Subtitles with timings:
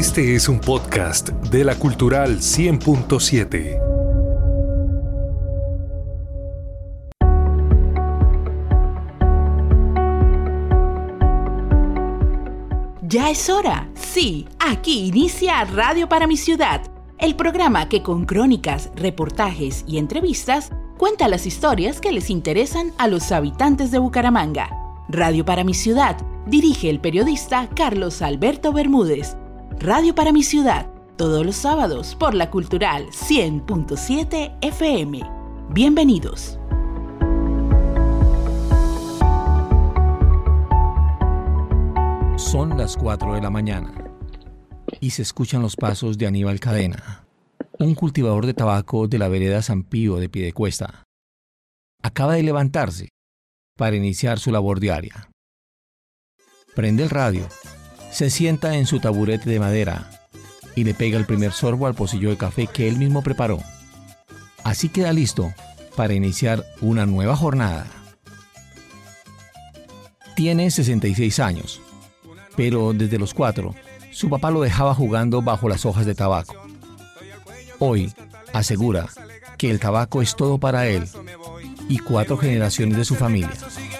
[0.00, 3.78] Este es un podcast de la Cultural 100.7.
[13.02, 13.90] Ya es hora.
[13.94, 16.80] Sí, aquí inicia Radio para mi ciudad,
[17.18, 23.06] el programa que con crónicas, reportajes y entrevistas cuenta las historias que les interesan a
[23.06, 24.70] los habitantes de Bucaramanga.
[25.10, 29.36] Radio para mi ciudad dirige el periodista Carlos Alberto Bermúdez.
[29.82, 35.22] Radio para mi ciudad, todos los sábados por la Cultural 100.7 FM.
[35.70, 36.58] Bienvenidos.
[42.36, 44.12] Son las 4 de la mañana
[45.00, 47.24] y se escuchan los pasos de Aníbal Cadena,
[47.78, 51.04] un cultivador de tabaco de la vereda San Pío de Piedecuesta.
[52.02, 53.08] Acaba de levantarse
[53.78, 55.30] para iniciar su labor diaria.
[56.76, 57.48] Prende el radio,
[58.10, 60.10] se sienta en su taburete de madera
[60.74, 63.58] y le pega el primer sorbo al pocillo de café que él mismo preparó.
[64.64, 65.52] Así queda listo
[65.96, 67.86] para iniciar una nueva jornada.
[70.36, 71.80] Tiene 66 años
[72.60, 73.74] pero desde los cuatro,
[74.12, 76.54] su papá lo dejaba jugando bajo las hojas de tabaco.
[77.78, 78.12] Hoy,
[78.52, 79.08] asegura
[79.56, 81.08] que el tabaco es todo para él
[81.88, 83.56] y cuatro generaciones de su familia.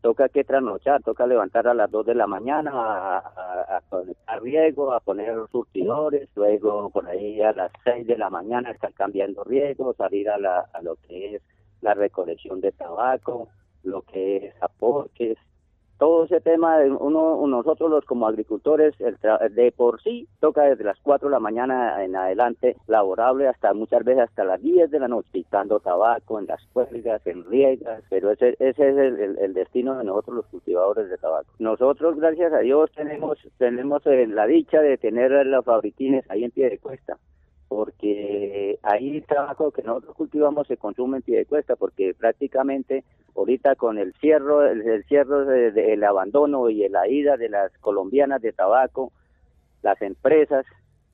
[0.00, 2.70] toca que trasnochar, toca levantar a las 2 de la mañana
[3.18, 8.70] a, conectar riego, a poner surtidores, luego por ahí a las 6 de la mañana
[8.70, 11.42] estar cambiando riego, salir a, la, a lo que es
[11.80, 13.48] la recolección de tabaco,
[13.82, 15.38] lo que es aportes,
[15.98, 20.98] todo ese tema, de uno, nosotros los como agricultores, de por sí toca desde las
[21.02, 25.08] 4 de la mañana en adelante, laborable hasta muchas veces hasta las 10 de la
[25.08, 29.98] noche, picando tabaco en las cuelgas, en riegas, pero ese, ese es el, el, destino
[29.98, 31.50] de nosotros los cultivadores de tabaco.
[31.58, 36.50] Nosotros, gracias a Dios, tenemos, tenemos eh, la dicha de tener los fabriquines ahí en
[36.52, 37.18] pie de cuesta
[37.68, 43.04] porque el trabajo que nosotros cultivamos se consume en pie de cuesta, porque prácticamente
[43.36, 48.52] ahorita con el cierre, el, cierre del abandono y la ida de las colombianas de
[48.52, 49.12] tabaco,
[49.82, 50.66] las empresas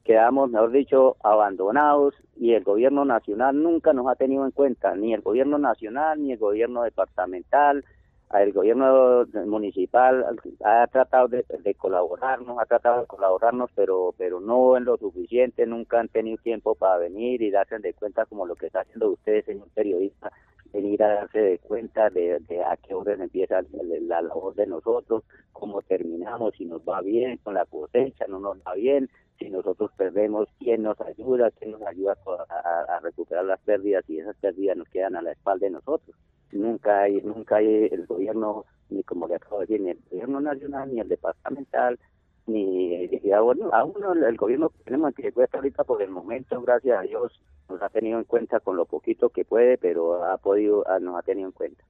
[0.05, 5.15] quedamos, mejor dicho, abandonados y el gobierno nacional nunca nos ha tenido en cuenta, ni
[5.15, 7.85] el gobierno nacional, ni el gobierno departamental,
[8.33, 10.25] el gobierno municipal
[10.65, 11.45] ha tratado de,
[11.77, 16.75] colaborarnos, ha tratado de colaborarnos, pero pero no en lo suficiente, nunca han tenido tiempo
[16.75, 20.33] para venir y darse de cuenta como lo que está haciendo ustedes, señor periodista,
[20.75, 22.37] venir a darse de cuenta de,
[22.67, 23.63] a qué hora empieza
[24.03, 28.59] la labor de nosotros, cómo terminamos, si nos va bien con la cosecha, no nos
[28.59, 29.09] va bien,
[29.39, 32.17] si nosotros perdemos, quién nos ayuda, quién nos ayuda
[32.49, 36.17] a recuperar las pérdidas y esas pérdidas nos quedan a la espalda de nosotros.
[36.53, 40.41] Nunca hay, nunca hay el gobierno, ni como le acabo de decir, ni el gobierno
[40.41, 41.99] nacional, ni el departamental,
[42.47, 43.09] ni
[43.43, 47.41] bueno, aún el, gobierno que tenemos que cuesta ahorita por el momento, gracias a Dios,
[47.69, 51.19] nos ha tenido en cuenta con lo poquito que puede, pero ha podido, ah, nos
[51.19, 51.85] ha tenido en cuenta.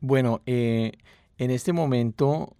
[0.00, 0.92] Bueno, eh,
[1.38, 2.56] en este momento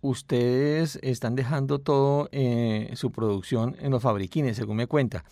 [0.00, 5.24] ustedes están dejando todo eh, su producción en los fabriquines, según me cuenta.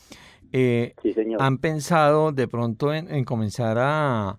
[0.53, 1.43] Eh, sí, señor.
[1.43, 4.39] ¿Han pensado de pronto en comenzar a,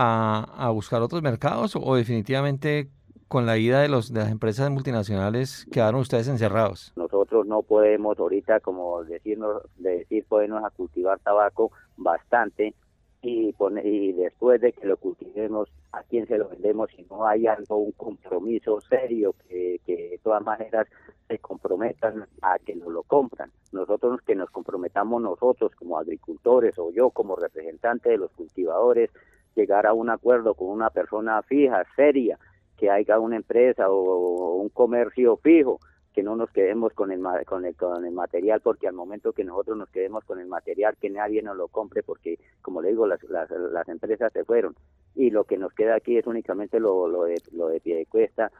[0.00, 2.88] a, buscar otros mercados o definitivamente
[3.28, 6.92] con la ida de, los, de las empresas multinacionales quedaron ustedes encerrados?
[6.96, 12.74] Nosotros no podemos ahorita, como decirnos, decir, podernos a cultivar tabaco bastante
[13.22, 17.46] y, y después de que lo cultivemos, ¿a quién se lo vendemos si no hay
[17.46, 20.86] algo, un compromiso serio que, que de todas maneras
[21.26, 23.50] se comprometan a que nos lo compran?
[23.72, 29.10] Nosotros que nos comprometamos nosotros como agricultores o yo como representante de los cultivadores,
[29.54, 32.38] llegar a un acuerdo con una persona fija, seria,
[32.78, 35.80] que haya una empresa o, un comercio fijo,
[36.14, 39.44] que no nos quedemos con el, con el, con el material, porque al momento que
[39.44, 43.06] nosotros nos quedemos con el material, que nadie nos lo compre, porque, como le digo,
[43.06, 44.74] las, las, las empresas se fueron.
[45.14, 48.06] Y lo que nos queda aquí es únicamente lo, lo, de, lo de pie de
[48.06, 48.50] cuesta,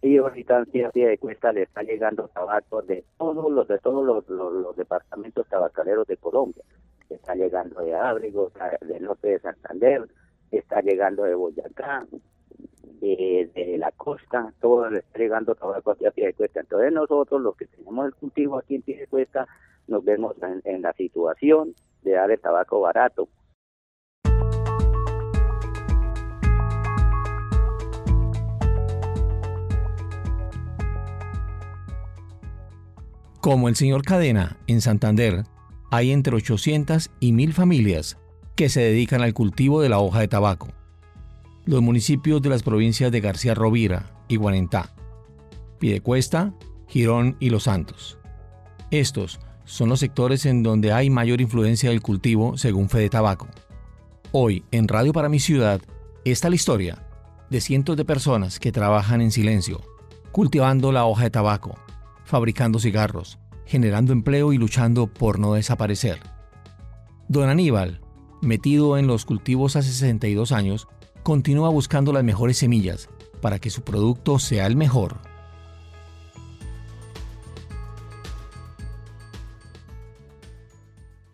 [0.00, 4.06] y ahorita en pie de cuesta le está llegando tabaco de todos los de todos
[4.06, 6.62] los, los, departamentos tabacaleros de Colombia
[7.10, 8.52] está llegando de Ábrigo,
[8.82, 10.08] del norte de Santander,
[10.50, 12.06] está llegando de Boyacá,
[13.00, 16.60] de, la costa, todo está llegando tabaco aquí a pie de cuesta.
[16.60, 19.46] Entonces nosotros, los que tenemos el cultivo aquí en pie de cuesta,
[19.86, 20.34] nos vemos
[20.64, 23.28] en, la situación de dar el tabaco barato.
[33.40, 35.44] Como el señor Cadena, en Santander,
[35.90, 38.18] hay entre 800 y 1000 familias
[38.56, 40.68] que se dedican al cultivo de la hoja de tabaco.
[41.68, 44.94] Los municipios de las provincias de García Rovira y Guarentá,
[45.78, 46.54] Piedecuesta,
[46.86, 48.18] Girón y Los Santos.
[48.90, 53.48] Estos son los sectores en donde hay mayor influencia del cultivo según Fede Tabaco.
[54.32, 55.82] Hoy, en Radio para mi ciudad,
[56.24, 57.06] está la historia
[57.50, 59.82] de cientos de personas que trabajan en silencio,
[60.32, 61.74] cultivando la hoja de tabaco,
[62.24, 66.18] fabricando cigarros, generando empleo y luchando por no desaparecer.
[67.28, 68.00] Don Aníbal,
[68.40, 70.88] metido en los cultivos hace 62 años,
[71.28, 73.10] continúa buscando las mejores semillas
[73.42, 75.27] para que su producto sea el mejor.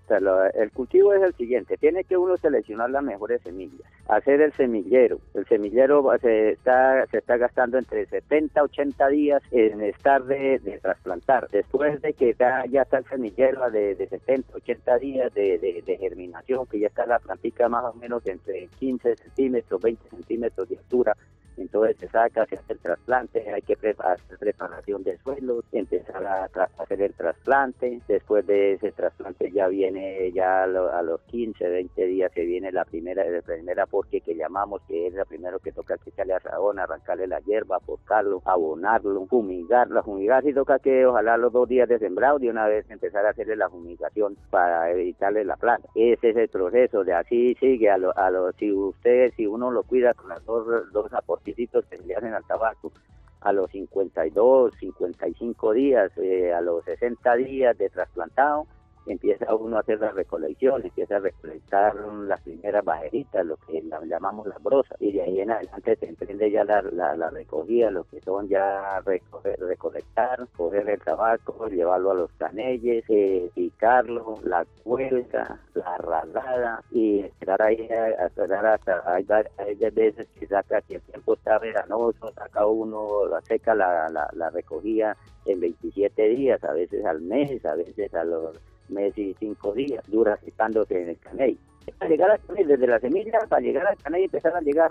[0.08, 5.18] El cultivo es el siguiente, tiene que uno seleccionar las mejores semillas, hacer el semillero,
[5.34, 10.78] el semillero se está, se está gastando entre 70 a 80 días en estar de,
[10.82, 15.96] trasplantar, después de que ya, está el semillero de, de 70, 80 días de, de,
[15.98, 20.76] germinación, que ya está la plantica más o menos entre 15 centímetros, 20 centímetros de
[20.76, 21.16] altura,
[21.56, 26.44] entonces se saca, se hace el trasplante, hay que preparar preparación de suelo, empezar a,
[26.78, 32.32] hacer el trasplante, después de ese trasplante ya viene, ya a, los 15, 20 días
[32.32, 35.96] se viene la primera, la primera porque que llamamos, que es la primero que toca
[35.98, 41.36] que echarle a rabón, arrancarle la hierba, porcarlo, abonarlo, fumigarlo, fumigar si toca que ojalá
[41.36, 45.44] los dos días de sembrado de una vez empezar a hacerle la fumigación para evitarle
[45.44, 45.84] la plaga.
[45.94, 49.70] Ese es el proceso, de así sigue a lo, a lo si usted, si uno
[49.70, 51.12] lo cuida con las dos, dos
[51.44, 52.92] que se le hacen al tabaco
[53.40, 58.66] a los 52, 55 días, eh, a los 60 días de trasplantado,
[59.06, 64.46] empieza uno a hacer la recolección, empieza a recolectar las primeras bajeritas, lo que llamamos
[64.46, 68.20] las brosas, y de ahí en adelante se emprende ya la, la, recogida, lo que
[68.20, 75.98] son ya recolectar, coger el tabaco, llevarlo a los canelles, eh, picarlo, la cuelga, la
[75.98, 79.26] ralada, y esperar ahí, a esperar hasta, hay,
[79.58, 84.28] hay veces que saca, si el tiempo está veranoso, saca uno, la seca la, la,
[84.32, 85.16] la recogida
[85.46, 88.58] en 27 días, a veces al mes, a veces a los
[88.88, 91.58] meses y cinco días, dura secándose en el caney.
[91.98, 94.90] Para llegar al caney, desde la semilla, para llegar al caney empezaron a llegar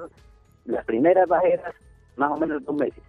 [0.66, 1.74] las primeras bajeras,
[2.16, 3.04] más o menos dos meses.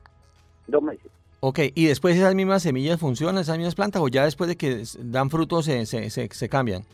[0.66, 1.10] Dos meses.
[1.40, 4.82] Ok, ¿y después esas mismas semillas funcionan, esas mismas plantas, o ya después de que
[4.98, 6.84] dan frutos se, se, se, cambian?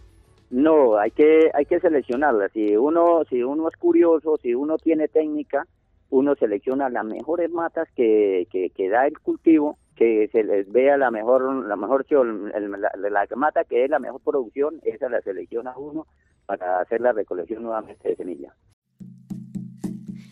[0.50, 2.50] No, hay que, hay que seleccionarlas.
[2.52, 5.68] Si uno, si uno es curioso, si uno tiene técnica,
[6.10, 10.96] uno selecciona las mejores matas que, que, que da el cultivo que se les vea
[10.96, 15.76] la mejor, la mejor la, la, mata que es la mejor producción, esa la selecciona
[15.76, 16.06] uno
[16.46, 18.54] para hacer la recolección nuevamente de semilla.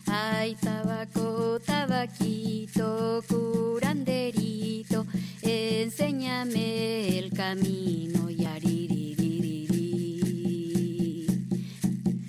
[0.07, 5.05] Ay, tabaco, tabaquito, curanderito,
[5.43, 9.67] enséñame el camino, yariririri,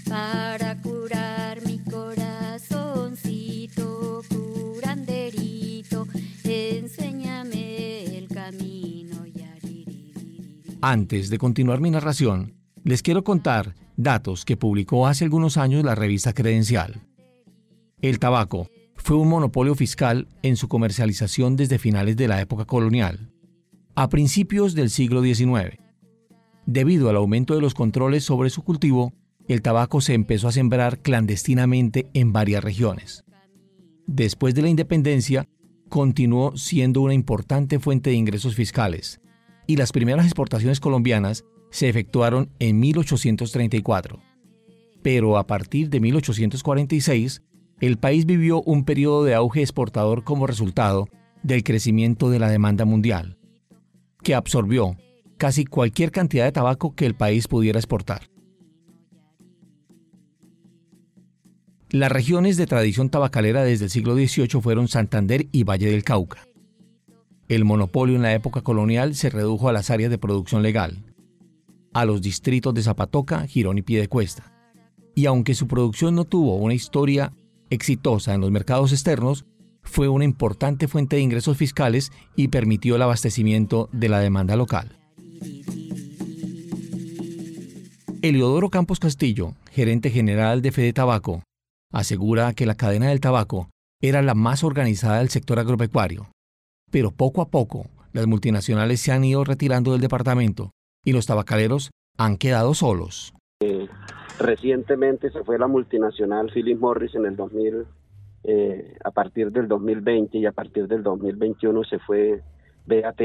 [0.06, 3.40] para curar mi corazoncito,
[4.28, 5.59] curanderito,
[6.70, 7.70] enséñame
[10.82, 15.94] Antes de continuar mi narración, les quiero contar datos que publicó hace algunos años la
[15.94, 17.02] revista Credencial.
[18.00, 23.30] El tabaco fue un monopolio fiscal en su comercialización desde finales de la época colonial,
[23.94, 25.76] a principios del siglo XIX.
[26.64, 29.12] Debido al aumento de los controles sobre su cultivo,
[29.48, 33.24] el tabaco se empezó a sembrar clandestinamente en varias regiones.
[34.06, 35.46] Después de la independencia,
[35.90, 39.20] continuó siendo una importante fuente de ingresos fiscales,
[39.66, 44.18] y las primeras exportaciones colombianas se efectuaron en 1834.
[45.02, 47.42] Pero a partir de 1846,
[47.80, 51.08] el país vivió un periodo de auge exportador como resultado
[51.42, 53.38] del crecimiento de la demanda mundial,
[54.22, 54.96] que absorbió
[55.36, 58.30] casi cualquier cantidad de tabaco que el país pudiera exportar.
[61.92, 66.46] Las regiones de tradición tabacalera desde el siglo XVIII fueron Santander y Valle del Cauca.
[67.48, 71.02] El monopolio en la época colonial se redujo a las áreas de producción legal,
[71.92, 74.52] a los distritos de Zapatoca, Girón y Piedecuesta.
[75.16, 77.32] Y aunque su producción no tuvo una historia
[77.70, 79.44] exitosa en los mercados externos,
[79.82, 84.96] fue una importante fuente de ingresos fiscales y permitió el abastecimiento de la demanda local.
[88.22, 91.42] Eliodoro Campos Castillo, gerente general de Fede Tabaco,
[91.92, 93.68] asegura que la cadena del tabaco
[94.00, 96.28] era la más organizada del sector agropecuario.
[96.90, 100.70] Pero poco a poco las multinacionales se han ido retirando del departamento
[101.04, 103.32] y los tabacaleros han quedado solos.
[103.60, 103.88] Eh,
[104.38, 107.86] recientemente se fue la multinacional Philip Morris en el 2000,
[108.44, 112.42] eh, a partir del 2020 y a partir del 2021 se fue
[112.86, 113.20] BAT,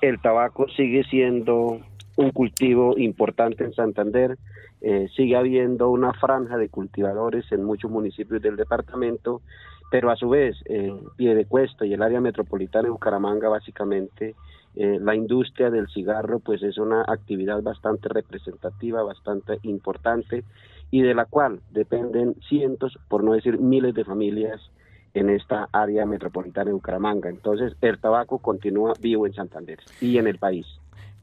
[0.00, 1.80] el tabaco sigue siendo
[2.16, 4.36] un cultivo importante en Santander,
[4.80, 9.42] eh, sigue habiendo una franja de cultivadores en muchos municipios del departamento,
[9.90, 14.34] pero a su vez, en Piedecuesta y el área metropolitana de Bucaramanga, básicamente,
[14.76, 20.44] eh, la industria del cigarro pues es una actividad bastante representativa, bastante importante
[20.92, 24.60] y de la cual dependen cientos, por no decir miles de familias
[25.12, 27.28] en esta área metropolitana de Bucaramanga.
[27.28, 30.66] Entonces, el tabaco continúa vivo en Santander y en el país.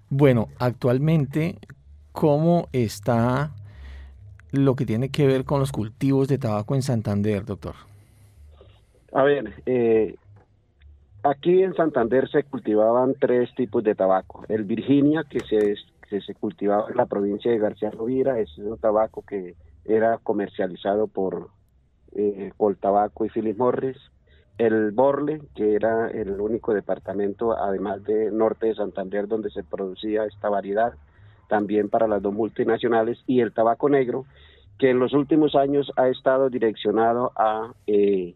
[0.10, 1.58] Bueno, actualmente,
[2.17, 3.51] ¿cómo está
[4.51, 7.75] lo que tiene que ver con los cultivos de tabaco en Santander, doctor?
[9.13, 10.15] A ver, eh,
[11.21, 14.43] aquí en Santander se cultivaban tres tipos de tabaco.
[14.50, 15.75] El Virginia, que se,
[16.19, 19.53] se cultivaba en la provincia de García Rovira, es un tabaco que
[19.86, 21.50] era comercializado por
[22.15, 23.97] eh, Coltabaco y Philip Morris.
[24.57, 30.25] El Borle, que era el único departamento, además de norte de Santander, donde se producía
[30.25, 30.93] esta variedad,
[31.48, 33.20] también para las dos multinacionales.
[33.27, 34.25] Y el tabaco negro,
[34.77, 38.36] que en los últimos años ha estado direccionado a eh,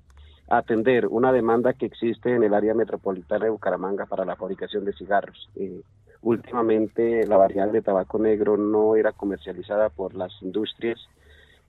[0.49, 4.93] atender una demanda que existe en el área metropolitana de Bucaramanga para la fabricación de
[4.93, 5.49] cigarros.
[5.55, 5.81] Eh,
[6.21, 10.99] últimamente la variedad de tabaco negro no era comercializada por las industrias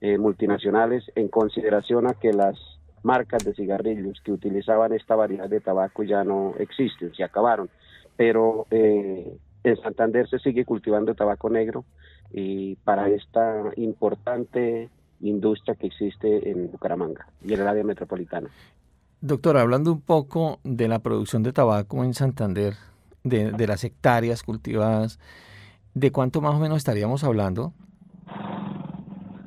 [0.01, 2.57] eh, multinacionales en consideración a que las
[3.03, 7.69] marcas de cigarrillos que utilizaban esta variedad de tabaco ya no existen, se acabaron.
[8.17, 11.85] Pero eh, en Santander se sigue cultivando tabaco negro
[12.31, 14.89] y para esta importante
[15.21, 18.49] industria que existe en Bucaramanga y en el área metropolitana.
[19.21, 22.73] Doctor, hablando un poco de la producción de tabaco en Santander,
[23.23, 25.19] de, de las hectáreas cultivadas,
[25.93, 27.73] ¿de cuánto más o menos estaríamos hablando?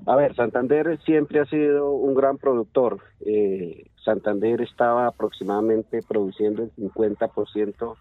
[0.06, 3.00] A ver, Santander siempre ha sido un gran productor.
[3.20, 7.96] Eh, Santander estaba aproximadamente produciendo el 50%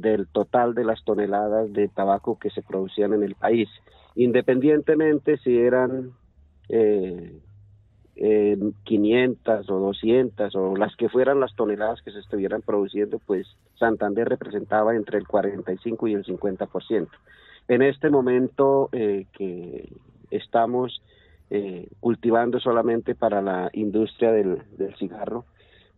[0.00, 3.68] del total de las toneladas de tabaco que se producían en el país,
[4.14, 6.12] independientemente si eran
[6.68, 7.40] eh,
[8.84, 13.46] 500 o 200 o las que fueran las toneladas que se estuvieran produciendo, pues
[13.78, 17.08] Santander representaba entre el 45 y el 50%.
[17.68, 19.92] En este momento eh, que
[20.30, 21.00] estamos
[21.50, 24.62] eh, cultivando solamente para la industria del,
[24.98, 25.44] cigarro.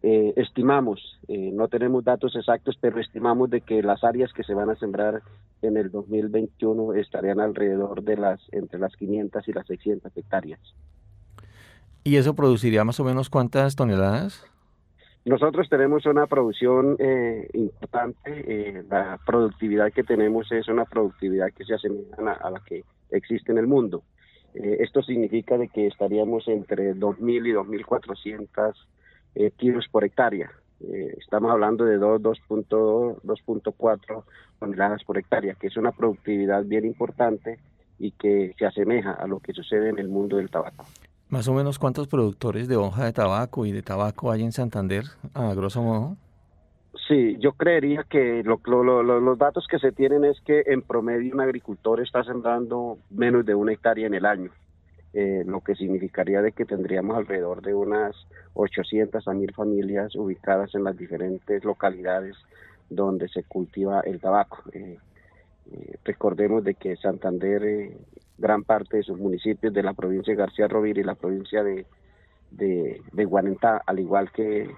[0.03, 4.55] Eh, estimamos, eh, no tenemos datos exactos, pero estimamos de que las áreas que se
[4.55, 5.23] van a sembrar
[5.63, 10.61] en el 2021 estarían alrededor de las entre las 500 y las 600 hectáreas.
[12.03, 14.43] ¿Y eso produciría más o menos cuántas toneladas?
[15.27, 16.97] Nosotros tenemos una producción
[17.53, 18.85] importante.
[18.89, 23.59] la productividad que tenemos es una productividad que se asemeja a la que existe en
[23.59, 24.03] el mundo.
[24.55, 28.75] Eh, esto significa de que estaríamos entre 2.000 y 2.400
[29.35, 30.51] eh, kilos por hectárea.
[30.81, 34.25] Eh, estamos hablando de 2.2, 2.4
[34.59, 37.59] toneladas por hectárea, que es una productividad bien importante
[37.99, 40.87] y que se asemeja a lo que sucede en el mundo del tabaco.
[41.29, 45.05] Más o menos cuántos productores de hoja de tabaco y de tabaco hay en Santander,
[45.35, 46.17] a grosso modo.
[47.07, 48.59] Sí, yo creería que lo,
[49.03, 53.55] los datos que se tienen es que en promedio un agricultor está sembrando menos de
[53.55, 54.51] una hectárea en el año,
[55.13, 58.15] eh, lo que significaría de que tendríamos alrededor de unas
[58.55, 62.37] 800 a 1000 familias ubicadas en las diferentes localidades
[62.89, 64.63] donde se cultiva el tabaco.
[64.73, 64.99] Eh,
[65.73, 67.93] eh, recordemos de que Santander,
[68.39, 71.87] gran parte de sus municipios de la provincia de García Rovira y la provincia de,
[72.51, 74.69] de, Guanentá, al igual que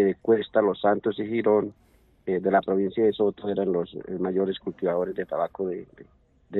[0.00, 1.74] de Cuesta, Los Santos y Girón
[2.24, 6.06] eh, de la provincia de Soto eran los eh, mayores cultivadores de tabaco de, de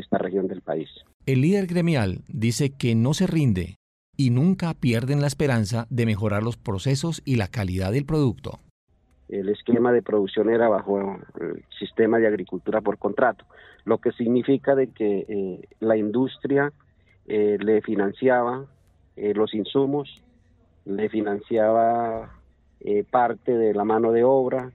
[0.00, 0.88] esta región del país.
[1.26, 3.76] El líder gremial dice que no se rinde
[4.16, 8.60] y nunca pierden la esperanza de mejorar los procesos y la calidad del producto.
[9.28, 13.46] El esquema de producción era bajo el sistema de agricultura por contrato,
[13.84, 16.72] lo que significa de que eh, la industria
[17.24, 18.66] le financiaba
[19.16, 20.22] los insumos,
[20.84, 22.42] le financiaba
[22.80, 24.72] eh, parte de la mano de obra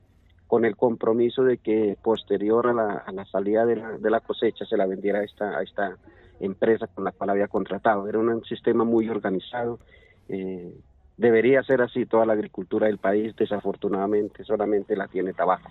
[0.48, 5.20] con el compromiso de que posterior a la, salida de la, cosecha se la vendiera
[5.20, 5.98] a esta, a esta
[6.40, 8.08] empresa con la cual había contratado.
[8.08, 9.80] Era un sistema muy organizado.
[10.30, 10.74] Eh,
[11.18, 13.36] debería ser así toda la agricultura del país.
[13.36, 15.70] Desafortunadamente solamente la tiene tabaco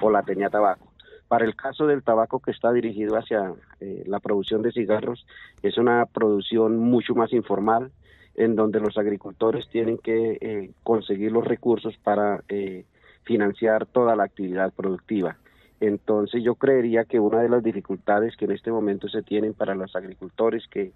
[0.00, 0.88] o la tenía tabaco.
[1.28, 5.26] Para el caso del tabaco que está dirigido hacia eh, la producción de cigarros,
[5.62, 7.92] es una producción mucho más informal,
[8.34, 12.84] en donde los agricultores tienen que eh, conseguir los recursos para eh,
[13.28, 15.36] financiar toda la actividad productiva.
[15.80, 19.74] Entonces yo creería que una de las dificultades que en este momento se tienen para
[19.74, 20.92] los agricultores que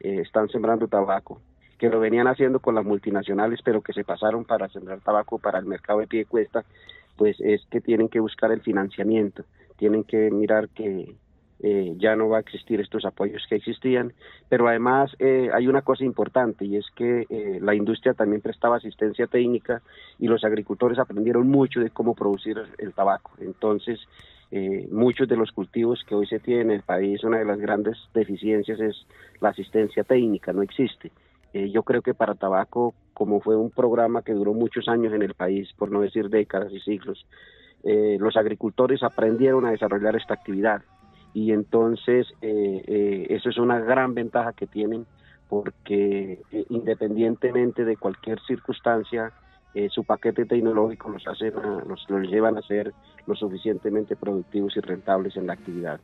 [0.00, 1.40] eh, están sembrando tabaco,
[1.76, 5.58] que lo venían haciendo con las multinacionales, pero que se pasaron para sembrar tabaco para
[5.58, 6.64] el mercado de pie cuesta,
[7.16, 9.44] pues es que tienen que buscar el financiamiento,
[9.76, 11.16] tienen que mirar que
[11.66, 14.12] eh, ya no va a existir estos apoyos que existían,
[14.50, 18.76] pero además eh, hay una cosa importante y es que eh, la industria también prestaba
[18.76, 19.80] asistencia técnica
[20.18, 23.32] y los agricultores aprendieron mucho de cómo producir el tabaco.
[23.40, 23.98] Entonces,
[24.90, 27.96] muchos de los cultivos que hoy se tienen en el país, una de las grandes
[28.12, 29.06] deficiencias es
[29.40, 31.10] la asistencia técnica, no existe.
[31.52, 35.34] yo creo que para tabaco, como fue un programa que duró muchos años en el
[35.34, 37.26] país, por no decir décadas y siglos,
[37.82, 40.82] los agricultores aprendieron a desarrollar esta actividad
[41.34, 45.04] y entonces eh, eh, eso es una gran ventaja que tienen
[45.48, 49.32] porque eh, independientemente de cualquier circunstancia
[49.90, 52.94] su paquete tecnológico los hace los, los llevan a ser
[53.26, 55.98] lo suficientemente productivos y rentables en la actividad.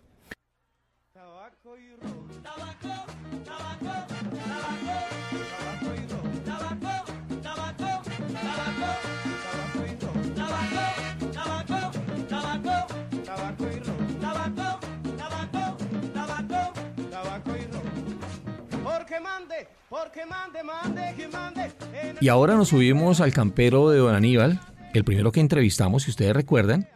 [22.28, 24.60] Ahora nos subimos al campero de Don Aníbal,
[24.92, 26.88] el primero que entrevistamos, si ustedes recuerdan.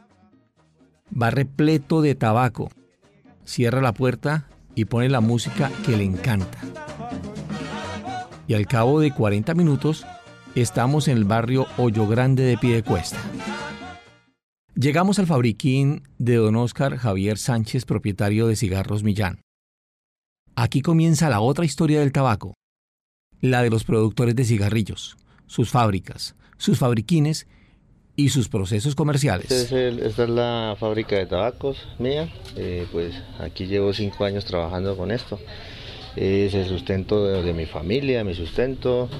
[1.11, 2.71] Va repleto de tabaco.
[3.45, 6.59] Cierra la puerta y pone la música que le encanta.
[8.47, 10.07] Y al cabo de 40 minutos
[10.55, 13.19] estamos en el barrio Hoyo Grande de Piedecuesta.
[14.75, 19.41] Llegamos al fabriquín de don Oscar Javier Sánchez, propietario de Cigarros Millán.
[20.57, 22.55] Aquí comienza la otra historia del tabaco,
[23.45, 27.47] la de los productores de cigarrillos, sus fábricas, sus fabriquines
[28.17, 29.51] y sus procesos comerciales.
[29.51, 34.97] Este esta es la fábrica de tabacos mía, eh, pues aquí llevo cinco años trabajando
[34.97, 35.39] con esto.
[36.17, 39.11] Es el sustento de, mi familia, mi sustento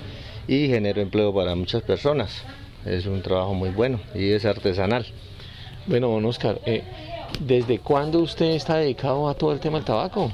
[0.49, 2.31] y genero empleo para muchas personas.
[2.87, 5.05] Es un trabajo muy bueno y es artesanal.
[5.87, 6.83] Bueno, don Oscar, eh,
[7.41, 10.33] ¿desde cuándo usted está dedicado a todo el tema del tabaco?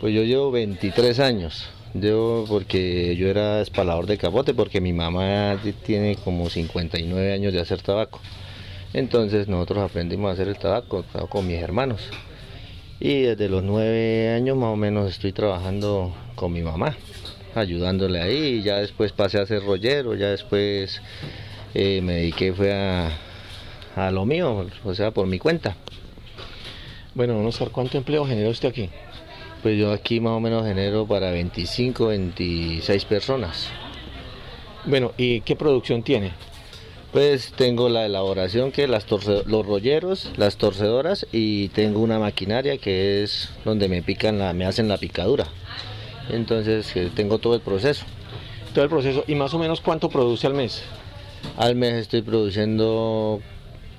[0.00, 1.68] Pues yo llevo 23 años.
[1.94, 7.60] Yo, porque yo era espalador de capote, porque mi mamá tiene como 59 años de
[7.60, 8.20] hacer tabaco.
[8.92, 12.02] Entonces nosotros aprendimos a hacer el tabaco, con mis hermanos.
[13.00, 16.96] Y desde los 9 años más o menos estoy trabajando con mi mamá,
[17.54, 18.62] ayudándole ahí.
[18.62, 21.00] Ya después pasé a ser rollero, ya después
[21.74, 23.10] eh, me dediqué fue a,
[23.96, 25.76] a lo mío, o sea, por mi cuenta.
[27.14, 28.90] Bueno, Oscar, ¿cuánto empleo generó usted aquí?
[29.62, 33.68] Pues yo aquí más o menos genero para 25, 26 personas.
[34.84, 36.32] Bueno, ¿y qué producción tiene?
[37.12, 43.22] Pues tengo la elaboración que las los rolleros, las torcedoras y tengo una maquinaria que
[43.22, 45.46] es donde me pican la, me hacen la picadura.
[46.30, 48.04] Entonces eh, tengo todo el proceso.
[48.74, 49.24] Todo el proceso.
[49.26, 50.82] ¿Y más o menos cuánto produce al mes?
[51.56, 53.40] Al mes estoy produciendo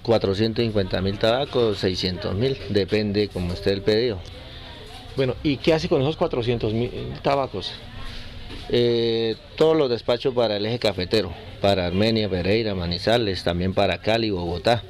[0.03, 4.19] 450 mil tabacos, 600 mil, depende como esté el pedido.
[5.19, 6.89] Bueno, ¿y qué hace con esos 400 mil
[7.21, 7.73] tabacos?
[8.69, 14.29] Eh, todos los despachos para el eje cafetero, para Armenia, Pereira, Manizales, también para Cali,
[14.29, 14.81] Bogotá.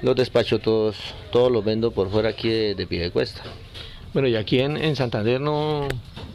[0.00, 0.96] Los despacho todos,
[1.32, 3.42] todos los vendo por fuera aquí de, de cuesta.
[4.14, 5.86] Bueno, ¿y aquí en, Santander no,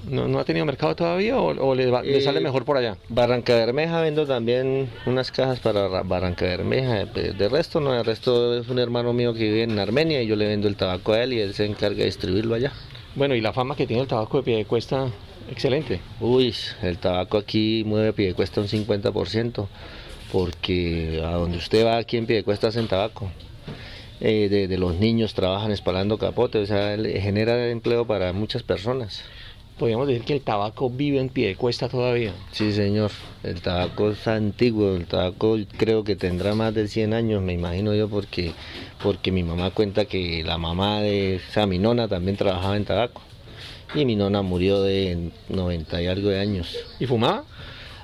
[0.08, 2.98] no, ha tenido mercado todavía o, le, sale eh, mejor por allá?
[3.10, 7.06] Barranca Bermeja vendo también unas cajas para Barranca Bermeja.
[7.06, 10.36] De, resto no, el resto es un hermano mío que vive en Armenia y yo
[10.36, 12.72] le vendo el tabaco a él y él se encarga de distribuirlo allá.
[13.14, 15.10] Bueno, y la fama que tiene el tabaco de pie cuesta,
[15.50, 16.00] excelente.
[16.22, 19.68] Uy, el tabaco aquí mueve pie de cuesta un 50%,
[20.32, 23.30] porque a donde usted va aquí en pie de cuesta hacen tabaco.
[24.22, 29.24] Eh, de, los niños trabajan espalando capote, o sea, genera empleo para muchas personas.
[29.82, 32.36] Podríamos decir que el tabaco vive en pie de cuesta todavía.
[32.52, 33.10] Sí, señor.
[33.42, 34.96] El tabaco es antiguo.
[34.96, 38.52] El tabaco creo que tendrá más de 100 años, me imagino yo, porque
[39.02, 43.24] porque mi mamá cuenta que la mamá de o mi nona también trabajaba en tabaco.
[43.96, 46.78] Y mi nona murió de 90 y algo de años.
[47.00, 47.46] ¿Y fumaba?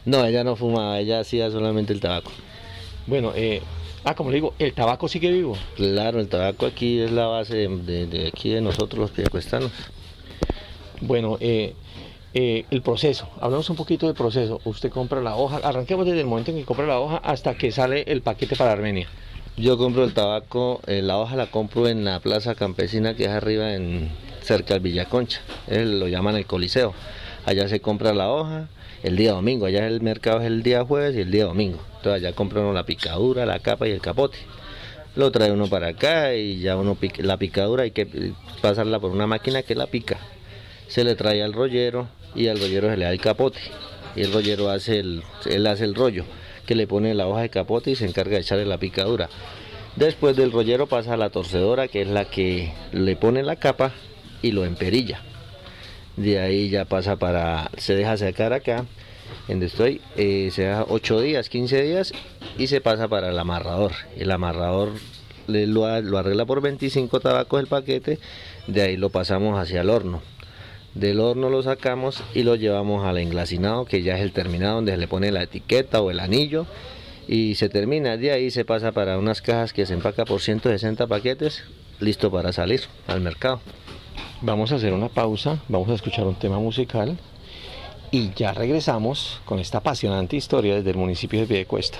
[0.03, 2.31] No, ella no fumaba, ella hacía solamente el tabaco.
[3.05, 3.61] Bueno, eh,
[4.03, 5.55] ah, como le digo, ¿el tabaco sigue vivo?
[5.75, 9.71] Claro, el tabaco aquí es la base de, aquí de nosotros los piedecuestanos.
[11.01, 11.73] Bueno, eh,
[12.33, 14.59] eh, el proceso, hablamos un poquito del proceso.
[14.65, 17.71] Usted compra la hoja, arranquemos desde el momento en que compra la hoja hasta que
[17.71, 19.07] sale el paquete para Armenia.
[19.57, 23.29] Yo compro el tabaco, eh, la hoja la compro en la plaza campesina que es
[23.29, 26.93] arriba en cerca del Villaconcha, lo llaman el Coliseo.
[27.45, 28.69] Allá se compra la hoja
[29.03, 31.79] el día domingo, allá el mercado es el día jueves y el día domingo.
[31.97, 34.37] Entonces allá compra uno la picadura, la capa y el capote.
[35.15, 39.11] Lo trae uno para acá y ya uno pica, la picadura hay que pasarla por
[39.11, 40.19] una máquina que la pica.
[40.87, 43.59] Se le trae al rollero y al rollero se le da el capote.
[44.15, 45.23] Y el rollero hace el,
[45.67, 46.25] hace el rollo
[46.65, 49.29] que le pone la hoja de capote y se encarga de echarle la picadura.
[49.95, 53.93] Después del rollero pasa a la torcedora, que es la que le pone la capa
[54.41, 55.21] y lo emperilla.
[56.17, 58.85] De ahí ya pasa para, se deja secar acá,
[59.47, 62.11] donde estoy, eh, se deja 8 días, 15 días
[62.57, 63.91] y se pasa para el amarrador.
[64.17, 64.91] El amarrador
[65.47, 68.19] le- lo, lo arregla por 25 tabacos el paquete,
[68.67, 70.21] de ahí lo pasamos hacia el horno.
[70.97, 74.93] Del horno lo sacamos y lo llevamos al englacinado, que ya es el terminado donde
[74.93, 76.65] se le pone la etiqueta o el anillo
[77.27, 78.17] y se termina.
[78.17, 81.63] De ahí se pasa para unas cajas que se empaca por 160 paquetes,
[81.99, 83.61] listo para salir al mercado.
[84.41, 87.15] Vamos a hacer una pausa, vamos a escuchar un tema musical
[88.09, 91.99] y ya regresamos con esta apasionante historia desde el municipio de Piedecuesta.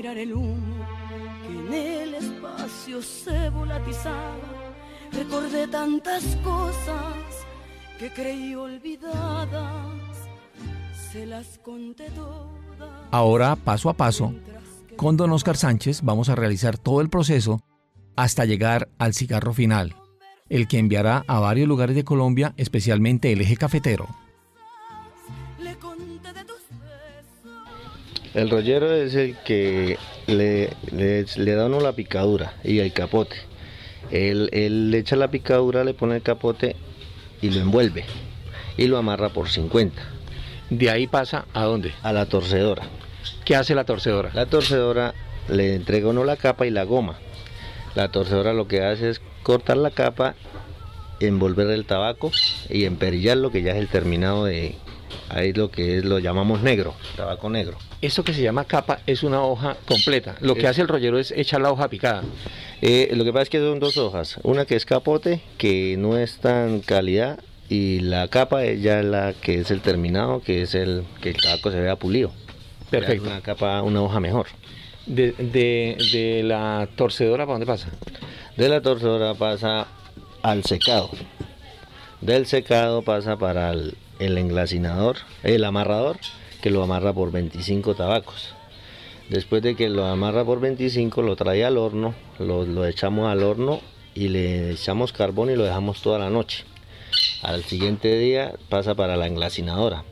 [0.00, 0.86] mirar el humo
[1.46, 4.72] que en el espacio se volatizaba,
[5.12, 7.12] recordé tantas cosas
[7.98, 10.30] que creí olvidadas,
[11.12, 12.48] se las conté todas.
[13.10, 14.32] Ahora, paso a paso,
[14.96, 17.60] con don Oscar Sánchez vamos a realizar todo el proceso
[18.16, 19.94] hasta llegar al cigarro final,
[20.48, 24.08] el que enviará a varios lugares de Colombia, especialmente el eje cafetero.
[28.34, 33.36] El rollero es el que le, le- le da uno la picadura y el capote.
[34.10, 36.76] Él, él le echa la picadura, le pone el capote
[37.42, 38.04] y lo envuelve
[38.76, 40.00] y lo amarra por 50
[40.70, 41.92] De ahí pasa a dónde?
[42.02, 42.82] a la torcedora.
[43.44, 44.30] ¿Qué hace la torcedora?
[44.34, 45.14] La torcedora
[45.48, 47.18] le entrega uno la capa y la goma.
[47.94, 50.34] La torcedora lo que hace es cortar la capa,
[51.18, 52.30] envolver el tabaco
[52.68, 54.76] y emperillarlo, que ya es el terminado de
[55.30, 57.78] ahí lo que es, lo llamamos negro, tabaco negro.
[58.02, 60.36] Eso que se llama capa es una hoja completa.
[60.40, 62.22] Lo que hace el rollero es echar la hoja picada.
[62.82, 66.16] Eh, lo que pasa es que son dos hojas, una que es capote, que no
[66.18, 67.38] es tan calidad,
[67.68, 71.36] y la capa es ya la que es el terminado, que es el que el
[71.36, 72.32] tabaco se vea pulido.
[72.90, 73.28] Perfecto.
[73.28, 74.46] Una capa, una hoja mejor.
[75.06, 77.88] De, de- de la torcedora, ¿para dónde pasa?
[78.56, 79.86] De la torcedora pasa
[80.42, 81.10] al secado.
[82.20, 86.18] Del secado pasa para el, el englacinador, el amarrador,
[86.62, 88.54] que lo amarra por 25 tabacos.
[89.28, 93.42] Después de que lo amarra por 25, lo trae al horno, lo, lo echamos al
[93.42, 93.80] horno
[94.14, 96.64] y le echamos carbón y lo dejamos toda la noche.
[97.42, 100.04] Al siguiente día pasa para la englacinadora.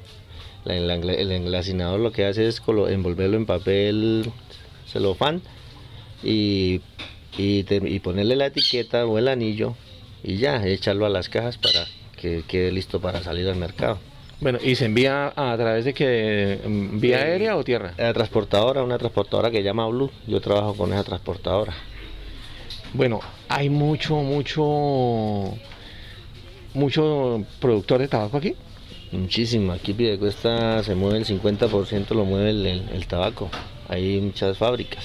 [0.64, 4.30] La- el, el englacinador lo que hace es envolverlo en papel
[4.86, 5.42] celofán
[6.22, 6.80] y,
[7.36, 9.74] y ponerle la etiqueta o el anillo
[10.24, 11.86] y ya, echarlo a las cajas para
[12.18, 13.98] que quede listo para salir al mercado.
[14.40, 16.60] Bueno, ¿y se envía a través de que
[16.92, 17.94] vía Eh, aérea o tierra?
[17.96, 21.72] La transportadora, una transportadora que llama Blue, yo trabajo con esa transportadora.
[22.92, 25.54] Bueno, hay mucho, mucho,
[26.74, 28.54] mucho productor de tabaco aquí.
[29.10, 33.50] Muchísimo, aquí Piedecuesta se mueve el 50%, lo mueve el, el- el tabaco.
[33.88, 35.04] Hay muchas fábricas.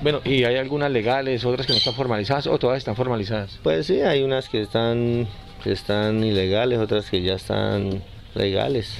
[0.00, 3.58] Bueno, ¿y hay algunas legales, otras que no están formalizadas o todas están formalizadas?
[3.62, 5.26] Pues sí, hay unas que están,
[5.62, 8.02] que están ilegales, otras que ya están
[8.34, 8.98] legales.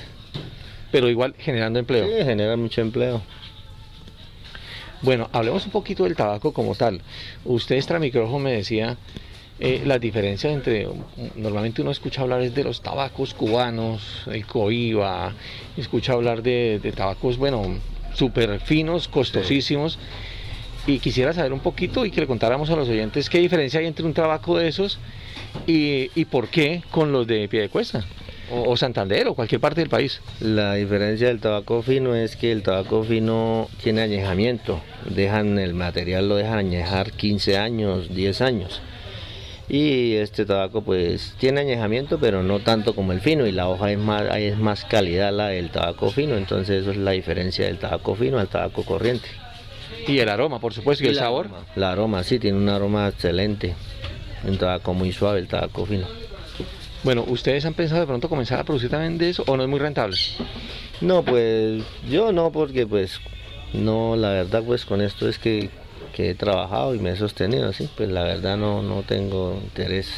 [0.91, 2.07] Pero igual generando empleo.
[2.07, 3.23] Sí, generan mucho empleo.
[5.03, 7.01] Bueno, hablemos un poquito del tabaco como tal.
[7.45, 8.97] Usted extra micrófono me decía
[9.59, 10.87] eh, las diferencias entre,
[11.35, 15.33] normalmente uno escucha hablar es de los tabacos cubanos, el coiba,
[15.77, 17.79] escucha hablar de, de tabacos, bueno,
[18.15, 19.99] súper finos, costosísimos.
[20.87, 23.87] Y quisiera saber un poquito y que le contáramos a los oyentes qué diferencia hay
[23.87, 24.99] entre un tabaco de esos
[25.67, 28.05] y, y por qué con los de Piedecuesta
[28.51, 30.21] o, o Santander o cualquier parte del país.
[30.41, 34.81] La diferencia del tabaco fino es que el tabaco fino tiene añejamiento.
[35.09, 38.81] Dejan el material, lo dejan añejar 15 años, 10 años.
[39.69, 43.47] Y este tabaco pues tiene añejamiento, pero no tanto como el fino.
[43.47, 46.37] Y la hoja es más, es más calidad la del tabaco fino.
[46.37, 49.29] Entonces eso es la diferencia del tabaco fino al tabaco corriente.
[50.07, 51.47] Y el aroma, por supuesto, y, el sabor.
[51.47, 51.67] aroma.
[51.77, 53.75] La aroma, sí, tiene un aroma excelente.
[54.45, 56.07] Un tabaco muy suave, el tabaco fino.
[57.05, 59.69] Bueno, ¿ustedes han pensado de pronto comenzar a producir también de eso o no es
[59.69, 60.17] muy rentable?
[61.01, 63.21] No, pues yo no, porque pues
[63.73, 65.71] No, la verdad pues con esto es que,
[66.15, 70.11] que he trabajado y me he sostenido así, pues la verdad no, no tengo interés.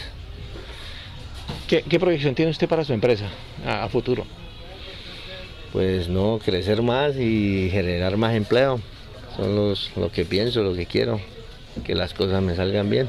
[1.69, 3.27] ¿Qué, qué proyección tiene usted para su empresa
[3.67, 4.27] a, a futuro?
[5.73, 8.81] Pues no, crecer más y generar más empleo.
[9.37, 11.21] Son los, lo que pienso, lo que quiero,
[11.85, 13.09] que las cosas me salgan bien.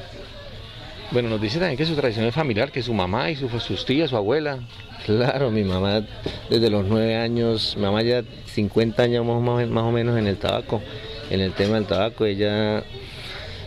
[1.11, 3.85] Bueno, nos dice también que su tradición es familiar, que su mamá y su- sus
[3.85, 4.59] tías, su abuela.
[5.05, 6.01] Claro, mi mamá
[6.49, 10.81] desde los nueve años, mi mamá ya 50 años más, o menos en el tabaco,
[11.29, 12.83] en el tema del tabaco, ella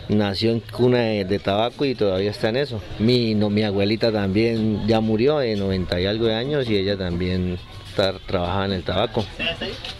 [0.09, 2.81] nació en cuna de, de tabaco y todavía está en eso.
[2.99, 6.97] Mi, no, mi abuelita también ya murió de 90 y algo de años y ella
[6.97, 7.57] también
[7.89, 9.25] está, trabajaba en el tabaco.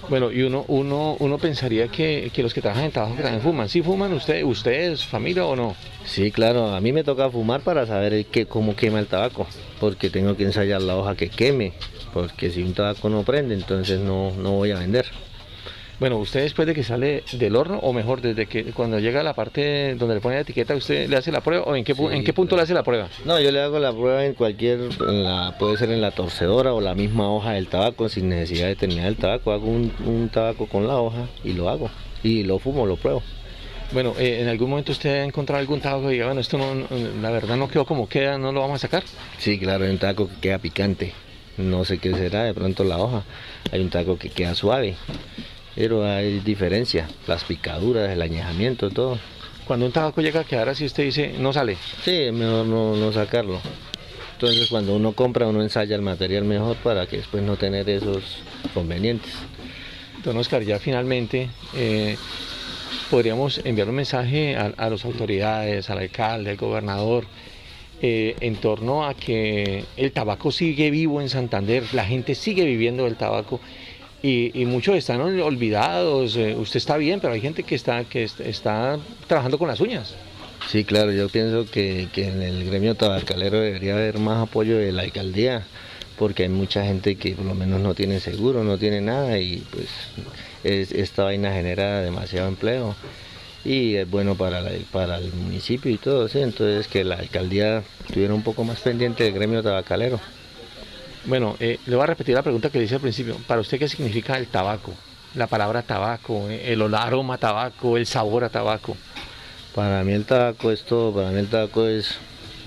[0.08, 3.70] Bueno, y uno, uno, uno pensaría que, que los que trabajan en tabaco también fuman.
[3.70, 5.76] ¿Sí fuman usted, ustedes, familia o no?
[6.06, 9.48] Sí, claro, a mí me toca fumar para saber que, cómo quema el tabaco,
[9.80, 11.74] porque tengo que ensayar la hoja que queme,
[12.14, 15.06] porque si un tabaco no prende, entonces no, no voy a vender.
[16.00, 19.24] Bueno, usted después de que sale del horno, o mejor, desde que cuando llega a
[19.24, 21.94] la parte donde le pone la etiqueta, ¿usted le hace la prueba o en qué,
[21.94, 22.60] Sí, en qué punto claro.
[22.62, 23.10] le hace la prueba?
[23.26, 26.74] No, yo le hago la prueba en cualquier, en la- puede ser en la torcedora
[26.74, 29.52] o la misma hoja del tabaco, sin necesidad de terminar el tabaco.
[29.52, 31.90] Hago un, un tabaco con la hoja y lo hago.
[32.24, 33.22] Y lo fumo, lo pruebo.
[33.92, 36.76] Bueno, eh, ¿en algún momento usted ha encontrado algún tabaco que diga, bueno, esto no,
[36.76, 36.88] no-
[37.22, 39.04] la verdad no quedó como queda, no lo vamos a sacar?
[39.38, 41.12] Sí, claro, hay un tabaco que queda picante.
[41.58, 43.24] No sé qué será, de pronto la hoja.
[43.74, 44.96] Hay un tabaco que queda suave.
[45.80, 49.18] Pero hay diferencia, las picaduras, el añejamiento, todo.
[49.66, 51.78] Cuando un tabaco llega a quedar así, usted dice, no sale.
[52.04, 53.62] Sí, es mejor no, no sacarlo.
[54.34, 58.24] Entonces cuando uno compra, uno ensaya el material mejor para que después no tener esos
[58.74, 59.32] convenientes.
[60.26, 62.18] Don Oscar, ya finalmente eh,
[63.10, 67.24] podríamos enviar un mensaje a, a las autoridades, al alcalde, al gobernador,
[68.02, 73.06] eh, en torno a que el tabaco sigue vivo en Santander, la gente sigue viviendo
[73.06, 73.62] del tabaco
[74.22, 76.36] y, y muchos están ol- olvidados.
[76.36, 79.80] eh, usted está bien, pero hay gente que está, que est- está trabajando con las
[79.80, 80.16] uñas.
[80.68, 85.04] Sí, claro, yo pienso que, en el gremio tabacalero debería haber más apoyo de la
[85.04, 85.66] alcaldía,
[86.18, 89.64] porque hay mucha gente que por lo menos no tiene seguro, no tiene nada y
[89.72, 89.90] pues
[90.64, 92.96] es- esta vaina genera demasiado empleo
[93.64, 98.34] y es bueno para, para el municipio y todo, sí, entonces que la alcaldía estuviera
[98.34, 100.20] un poco más pendiente del gremio tabacalero.
[101.26, 103.38] Bueno, eh, le voy a repetir la pregunta que le hice al principio.
[103.48, 104.94] ¿Para usted qué significa el tabaco?
[105.36, 108.96] La palabra tabaco, eh, el aroma a tabaco, el sabor a tabaco.
[109.76, 112.18] Para mí el tabaco es todo, para mí el tabaco es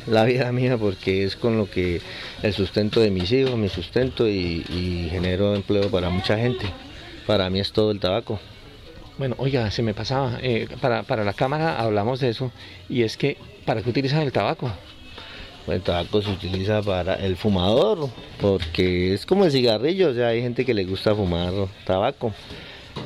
[0.07, 2.01] la vida mía porque es con lo que
[2.43, 6.67] el sustento de mis hijos, mi sustento y, y genero empleo para mucha gente.
[7.27, 8.39] Para mí es todo el tabaco.
[9.19, 10.39] Bueno, oiga, se me pasaba.
[10.43, 12.51] eh, para, para la cámara hablamos de eso.
[12.89, 14.71] Y es que, ¿para qué utilizan el tabaco?
[15.69, 20.43] El tabaco se utiliza para el fumador porque es como el cigarrillo, o sea, hay
[20.43, 21.53] gente que le gusta fumar
[21.85, 22.35] tabaco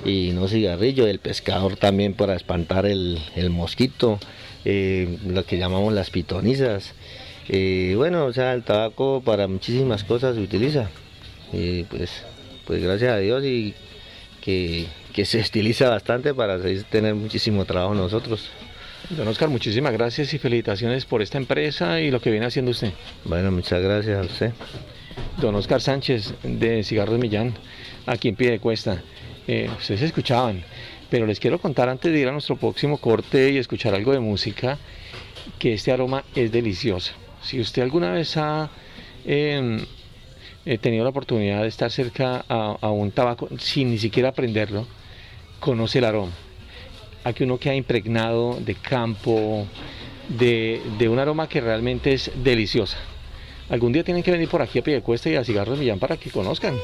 [0.05, 4.19] y no cigarrillo, el pescador también para espantar el, mosquito,
[4.65, 6.95] eh, lo que llamamos las pitonizas.
[7.49, 10.91] Eh, bueno, o sea, el tabaco para muchísimas cosas se utiliza.
[11.53, 12.25] Y pues,
[12.67, 13.75] pues gracias a Dios y
[14.41, 16.59] que, que se estiliza bastante para
[16.91, 18.49] tener muchísimo trabajo nosotros.
[19.11, 22.93] Don Oscar, muchísimas gracias y felicitaciones por esta empresa y lo que viene haciendo usted.
[23.25, 24.53] Bueno, muchas gracias a usted.
[25.41, 27.55] Don Oscar Sánchez de Cigarros Millán,
[28.05, 29.01] aquí en pie cuesta.
[29.47, 30.65] Eh, ustedes escuchaban,
[31.09, 34.19] pero les quiero contar antes de ir a nuestro próximo corte y escuchar algo de
[34.19, 34.77] música,
[35.61, 37.13] que este aroma es delicioso.
[37.43, 38.71] Si usted alguna vez ha
[39.25, 39.87] eh,
[40.65, 44.85] eh, tenido la oportunidad de estar cerca a, a un tabaco sin ni siquiera prenderlo,
[45.61, 46.33] conoce el aroma.
[47.27, 49.67] Aquí uno queda impregnado de campo,
[50.29, 52.99] de, de un aroma que realmente es deliciosa.
[53.69, 56.31] Algún día tienen que venir por aquí a Piedecuesta y a Cigarros Millán para que
[56.31, 56.77] conozcan.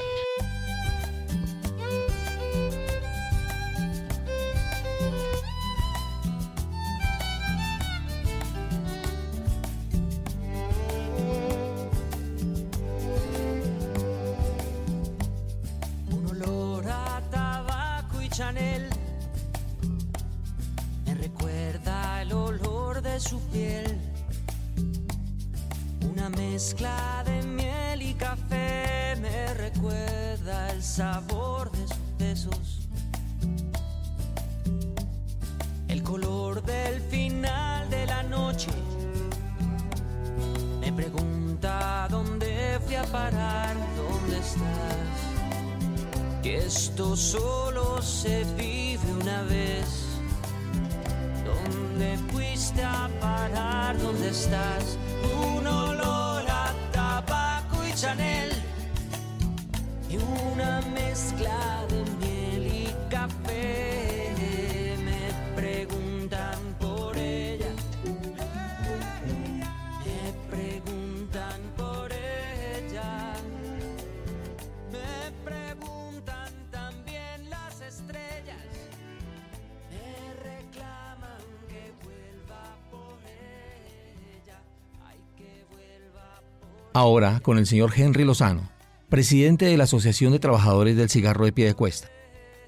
[86.95, 88.69] Ahora con el señor Henry Lozano,
[89.09, 92.09] presidente de la Asociación de Trabajadores del Cigarro de Piedecuesta,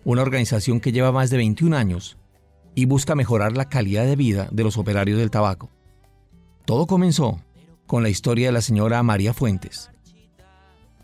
[0.02, 2.16] una organización que lleva más de 21 años
[2.74, 5.68] y busca mejorar la calidad de vida de los operarios del tabaco.
[6.64, 7.38] Todo comenzó
[7.87, 9.90] con la historia de la señora María Fuentes,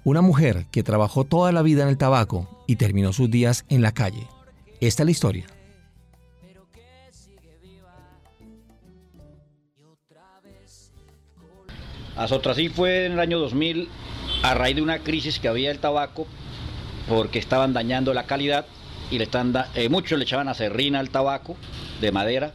[0.02, 3.82] una mujer que trabajó toda la vida en el tabaco y terminó sus días en
[3.82, 4.26] la calle.
[4.80, 5.46] Esta es la historia.
[12.20, 13.88] Azotrasí fue en el año 2000
[14.42, 16.26] a raíz de una crisis que había del tabaco
[17.08, 18.66] porque estaban dañando la calidad
[19.10, 21.56] y le están da- eh, muchos le echaban acerrina al tabaco
[22.02, 22.52] de madera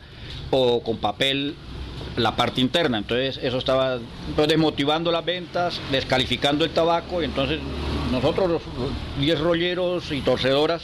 [0.51, 1.56] o con papel
[2.15, 3.97] la parte interna, entonces eso estaba
[4.36, 7.60] pues, desmotivando las ventas, descalificando el tabaco y entonces
[8.12, 8.62] nosotros los
[9.19, 10.84] 10 rolleros y torcedoras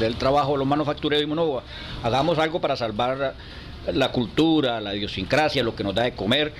[0.00, 1.62] del trabajo, los manufactureros, dijimos, no,
[2.02, 3.34] hagamos algo para salvar
[3.92, 6.52] la cultura, la idiosincrasia, lo que nos da de comer.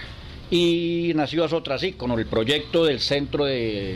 [0.55, 3.93] Y nació así con el proyecto del Centro de,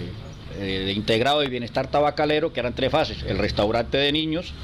[0.58, 4.54] eh, de Integrado de Bienestar Tabacalero, que eran tres fases, el restaurante de niños,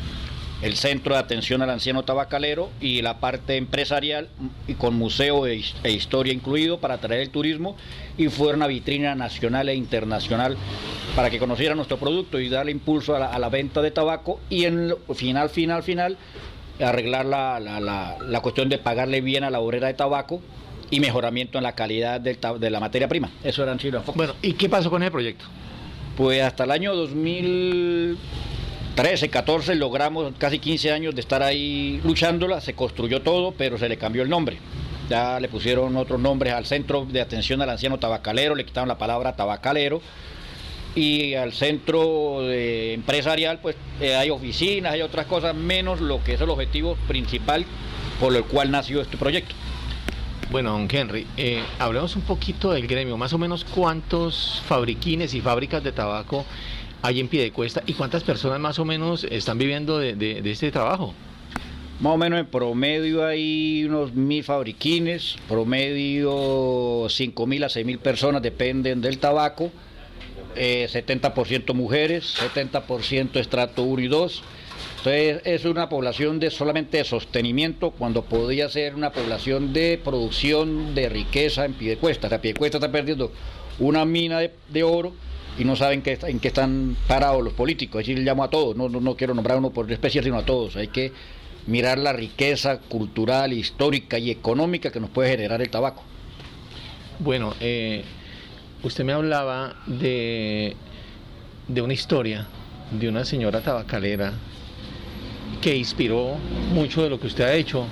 [0.62, 4.28] el Centro de Atención al Anciano Tabacalero y la parte empresarial
[4.66, 7.76] y con museo e, e historia incluido para atraer el turismo
[8.16, 10.56] y fue una vitrina nacional e internacional
[11.14, 14.40] para que conocieran nuestro producto y darle impulso a la, a la venta de tabaco
[14.48, 16.16] y en final, final, final
[16.80, 20.40] arreglar la, la- la- la cuestión de pagarle bien a la obrera de tabaco
[20.92, 23.30] y mejoramiento en la calidad del de la materia prima.
[23.42, 24.14] Eso eran sido focos.
[24.14, 25.46] Bueno, ¿y qué pasó con ese proyecto?
[26.18, 32.74] Pues hasta el año 2013, 14 logramos casi 15 años de estar ahí luchándola, se
[32.74, 34.58] construyó todo, pero se le cambió el nombre.
[35.08, 38.98] Ya le pusieron otros nombres al Centro de Atención al Anciano Tabacalero, le quitaron la
[38.98, 40.02] palabra tabacalero.
[40.94, 46.34] Y al centro de empresarial, pues eh, hay oficinas, hay otras cosas, menos lo que
[46.34, 47.64] es el objetivo principal
[48.20, 49.54] por el cual nació este proyecto.
[50.52, 53.16] Bueno, don Henry, eh, hablemos un poquito del gremio.
[53.16, 56.44] Más o menos cuántos fabriquines y fábricas de tabaco
[57.00, 61.14] hay en Piedecuesta y cuántas personas más o menos están viviendo de, este trabajo.
[62.00, 67.98] Más o menos en promedio hay unos mil fabriquines, promedio cinco mil a seis mil
[67.98, 69.72] personas dependen del tabaco,
[70.54, 74.42] eh, 70% mujeres, 70% estrato 1 y 2.
[75.04, 80.94] Entonces es una población de solamente de sostenimiento cuando podría ser una población de producción
[80.94, 82.28] de riqueza en Piedecuesta.
[82.28, 83.32] O sea, Piedecuesta está perdiendo
[83.80, 85.12] una mina de, oro
[85.58, 88.00] y no saben qué en qué están parados los políticos.
[88.00, 90.44] Así le llamo a todos, no, no, no quiero nombrar uno por especie, sino a
[90.44, 90.76] todos.
[90.76, 91.10] Hay que
[91.66, 96.04] mirar la riqueza cultural, histórica y económica que nos puede generar el tabaco.
[97.18, 98.04] Bueno, eh,
[98.84, 100.76] usted me hablaba de,
[101.66, 102.46] de una historia
[102.92, 104.34] de una señora tabacalera
[105.60, 106.36] que inspiró
[106.72, 107.86] mucho de lo que usted ha hecho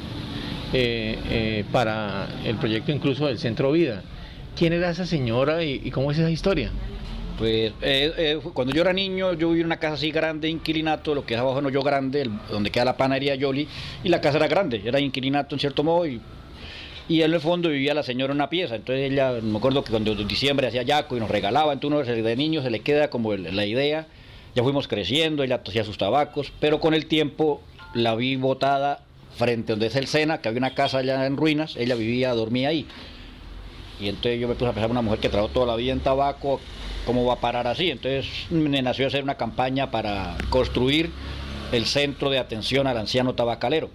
[0.72, 4.02] eh, eh, para el proyecto incluso del Centro Vida.
[4.56, 6.70] ¿Quién era esa señora y, y cómo es esa historia?
[7.38, 11.14] Pues eh, eh, cuando yo era niño, yo vivía en una casa así grande, inquilinato,
[11.14, 13.66] lo que es abajo no yo grande, el- donde queda la panadería Yoli,
[14.04, 16.20] y la casa era grande, era inquilinato en cierto modo, y,
[17.08, 18.76] y en el fondo vivía la señora en una pieza.
[18.76, 22.22] Entonces ella, me acuerdo que cuando en diciembre hacía yaco y nos regalaba, entonces uno
[22.22, 24.06] de niño se le queda como la idea.
[24.54, 27.60] Ya fuimos creciendo, ella hacía sus tabacos, pero con el tiempo
[27.94, 29.04] la vi botada
[29.36, 32.70] frente donde es el Sena, que había una casa allá en ruinas, ella vivía, dormía
[32.70, 32.86] ahí.
[34.00, 36.00] Y entonces yo me puse a pensar, una mujer que trabajó toda la vida en
[36.00, 36.60] tabaco,
[37.06, 37.90] ¿cómo va a parar así?
[37.90, 41.10] Entonces me nació hacer una campaña para construir
[41.72, 43.90] el centro de atención al anciano tabacalero,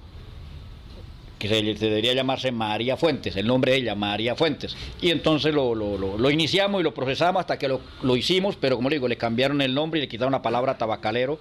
[1.39, 4.75] que se, debería llamarse María Fuentes, el nombre de ella, María Fuentes.
[5.01, 8.55] Y entonces lo, lo- lo- lo iniciamos y lo procesamos hasta que lo, lo hicimos,
[8.55, 11.39] pero como le digo, le cambiaron el nombre y le quitaron la palabra tabacalero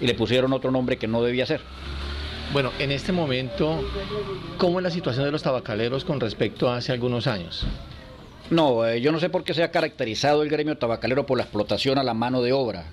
[0.00, 1.60] y le pusieron otro nombre que no debía ser.
[2.52, 3.82] Bueno, en este momento,
[4.58, 7.64] ¿cómo es la situación de los tabacaleros con respecto a hace algunos años?
[8.50, 11.44] No, eh, yo no sé por qué se ha caracterizado el gremio tabacalero por la
[11.44, 12.84] explotación a la mano de obra.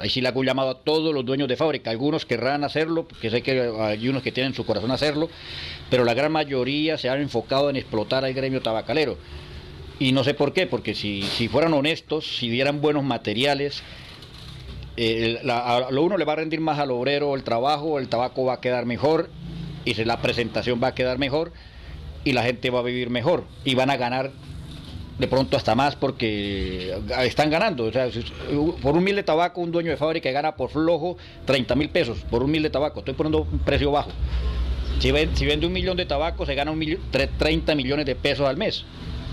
[0.00, 1.90] Ahí sí le hago un llamado a todos los dueños de fábrica.
[1.90, 5.28] Algunos querrán hacerlo, porque sé que hay unos que tienen en su corazón hacerlo,
[5.90, 9.16] pero la gran mayoría se han enfocado en explotar al gremio tabacalero.
[9.98, 13.82] Y no sé por qué, porque si, si fueran honestos, si dieran buenos materiales,
[14.96, 18.44] eh, a lo uno le va a rendir más al obrero el trabajo, el tabaco
[18.44, 19.30] va a quedar mejor
[19.84, 21.52] y la presentación va a quedar mejor
[22.24, 24.30] y la gente va a vivir mejor y van a ganar
[25.18, 27.84] de pronto hasta más porque están ganando.
[27.84, 28.08] O sea,
[28.82, 32.18] por un mil de tabaco un dueño de fábrica gana por flojo 30 mil pesos
[32.30, 33.00] por un mil de tabaco.
[33.00, 34.10] Estoy poniendo un precio bajo.
[34.98, 38.06] Si, ven- si vende un millón de tabaco se gana un millón- tre- 30 millones
[38.06, 38.84] de pesos al mes.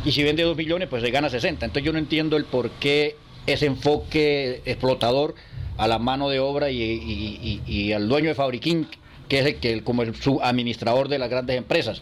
[0.05, 1.65] Y si vende dos millones pues se gana 60.
[1.65, 3.15] Entonces yo no entiendo el por qué
[3.47, 5.33] ese enfoque explotador
[5.77, 8.87] a la mano de obra y al dueño de fabriquín,
[9.27, 12.01] que es el que como el, su administrador de las grandes empresas.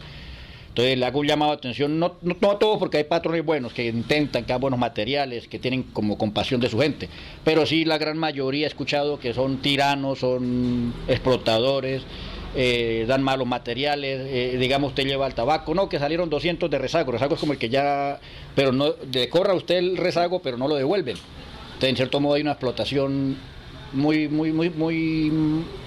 [0.70, 3.72] Entonces le hago un llamado de atención, no, no, a todos porque hay patrones buenos
[3.72, 7.08] que intentan, que dan buenos materiales, que tienen como compasión de su gente,
[7.42, 12.02] pero sí la gran mayoría he escuchado que son tiranos, son explotadores,
[12.54, 16.78] eh, dan malos materiales, eh, digamos usted lleva el tabaco, no, que salieron 200 de
[16.78, 18.20] rezago, rezago es como el que ya,
[18.54, 21.16] pero no, le corra usted el rezago, pero no lo devuelven.
[21.66, 23.36] Entonces, en cierto modo hay una explotación
[23.92, 25.32] muy, muy, muy, muy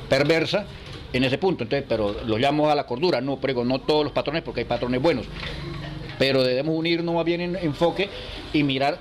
[0.09, 0.65] perversa
[1.13, 1.63] en ese punto.
[1.63, 4.65] Entonces, pero lo llamo a la cordura, no prego, no todos los patrones, porque hay
[4.65, 5.27] patrones buenos.
[6.19, 8.09] Pero debemos unirnos más bien en enfoque
[8.51, 8.97] y mirar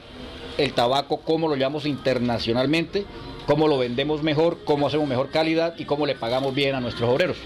[0.59, 3.05] el tabaco, cómo lo llamamos internacionalmente,
[3.47, 7.09] cómo lo vendemos mejor, cómo hacemos mejor calidad y cómo le pagamos bien a nuestros
[7.09, 7.39] obreros.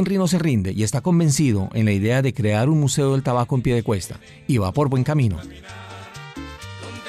[0.00, 3.22] Henry no se rinde y está convencido en la idea de crear un museo del
[3.22, 5.38] tabaco en pie de cuesta y va por buen camino.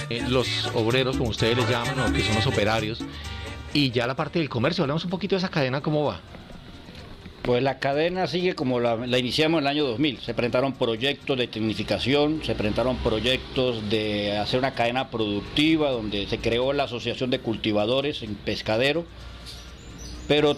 [0.09, 2.99] Eh, los obreros, como ustedes les llaman, o que son los operarios,
[3.73, 4.83] y ya la parte del comercio.
[4.83, 6.19] Hablamos un poquito de esa cadena, ¿cómo va?
[7.43, 10.19] Pues la cadena sigue como la, la iniciamos en el año 2000.
[10.19, 16.39] Se presentaron proyectos de tecnificación, se presentaron proyectos de hacer una cadena productiva donde se
[16.39, 19.05] creó la Asociación de Cultivadores en Pescadero.
[20.27, 20.57] Pero,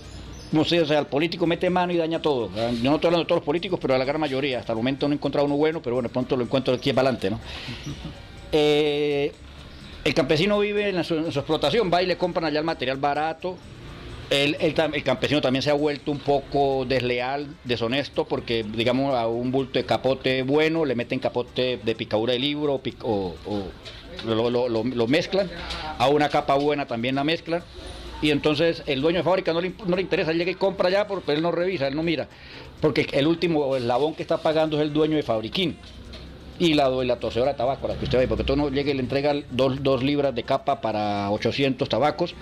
[0.53, 2.49] no sé, o sea, el político mete mano y daña todo.
[2.55, 4.59] Yo no estoy hablando de todos los políticos, pero de la gran mayoría.
[4.59, 7.09] Hasta el momento no he encontrado uno bueno, pero bueno, pronto lo encuentro aquí para
[7.09, 7.39] adelante, ¿no?
[8.51, 9.31] Eh,
[10.03, 12.97] el campesino vive en su, en su explotación, va y le compran allá el material
[12.97, 13.57] barato.
[14.29, 19.27] El, el el campesino también se ha vuelto un poco desleal, deshonesto, porque digamos a
[19.27, 23.63] un bulto de capote bueno le meten capote de picadura de libro o, o
[24.25, 25.49] lo, lo- lo- lo mezclan,
[25.99, 27.63] a una capa buena también la mezclan.
[28.23, 30.89] Y entonces el dueño de fábrica no le, no le interesa, él llega y compra
[30.89, 32.29] ya, pero él no revisa, él no mira.
[32.79, 35.75] Porque el último eslabón que está pagando es el dueño de fabriquín
[36.57, 39.01] y la, la de tabaco, la que usted ve, porque tú no llega y le
[39.01, 42.33] entrega dos, dos libras de capa para 800 tabacos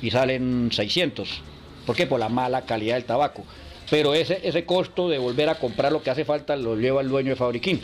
[0.00, 1.42] y salen 600.
[1.84, 2.06] ¿Por qué?
[2.06, 3.42] Por la mala calidad del tabaco.
[3.90, 7.08] Pero ese, ese costo de volver a comprar lo que hace falta lo lleva el
[7.08, 7.80] dueño de fabriquín.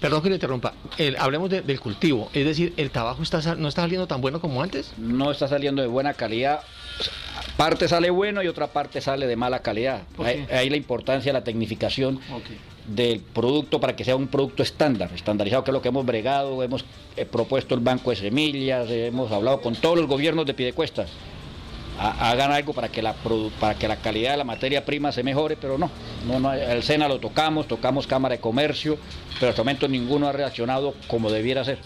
[0.00, 0.74] Perdón que le interrumpa.
[0.98, 2.28] El- hablemos de- del cultivo.
[2.34, 4.92] Es decir, ¿el tabaco está, no está saliendo tan bueno como antes?
[4.98, 6.60] No está saliendo de buena calidad.
[7.56, 10.02] Parte sale bueno y otra parte sale de mala calidad.
[10.16, 12.20] ¿Por Ahí, la importancia de la tecnificación
[12.86, 16.62] del producto para que sea un producto estándar, estandarizado, que es lo que hemos bregado,
[16.62, 16.84] hemos
[17.16, 21.06] eh, propuesto el banco de semillas, eh, hemos hablado con todos los gobiernos de Piedecuesta.
[22.02, 23.12] Ha- Hagan algo para que, la,
[23.60, 25.90] para que la calidad de la materia prima se mejore, pero no,
[26.26, 28.96] no, no el SENA lo tocamos, tocamos Cámara de Comercio,
[29.38, 31.78] pero hasta el momento ninguno ha reaccionado como debiera ser.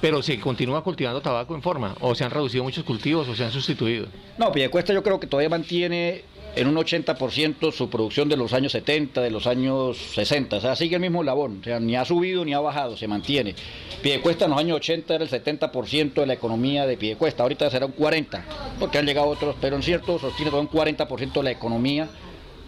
[0.00, 3.44] Pero se continúa cultivando tabaco en forma, o se han reducido muchos cultivos, o se
[3.44, 4.06] han sustituido.
[4.38, 6.24] No, Piedecuesta yo creo que todavía mantiene
[6.54, 10.56] en un 80% su producción de los años 70, de los años 60.
[10.56, 11.60] O sea, sigue el mismo labón.
[11.60, 13.54] O sea, ni ha subido ni ha bajado, se mantiene.
[14.02, 17.42] Piedecuesta en los años 80 era el 70% de la economía de Piedecuesta.
[17.42, 18.42] Ahorita será un 40%,
[18.78, 22.08] porque han llegado otros, pero en cierto sostiene todo un 40% de la economía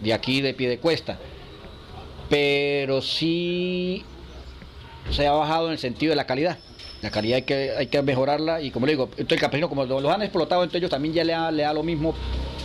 [0.01, 1.19] de aquí de Piedecuesta.
[2.29, 4.03] Pero sí
[5.11, 6.57] se ha bajado en el sentido de la calidad.
[7.05, 9.85] La calidad hay que, hay que mejorarla y como le digo, entonces el campesino como
[9.85, 12.15] los han explotado, entonces ellos también ya le da, le da lo mismo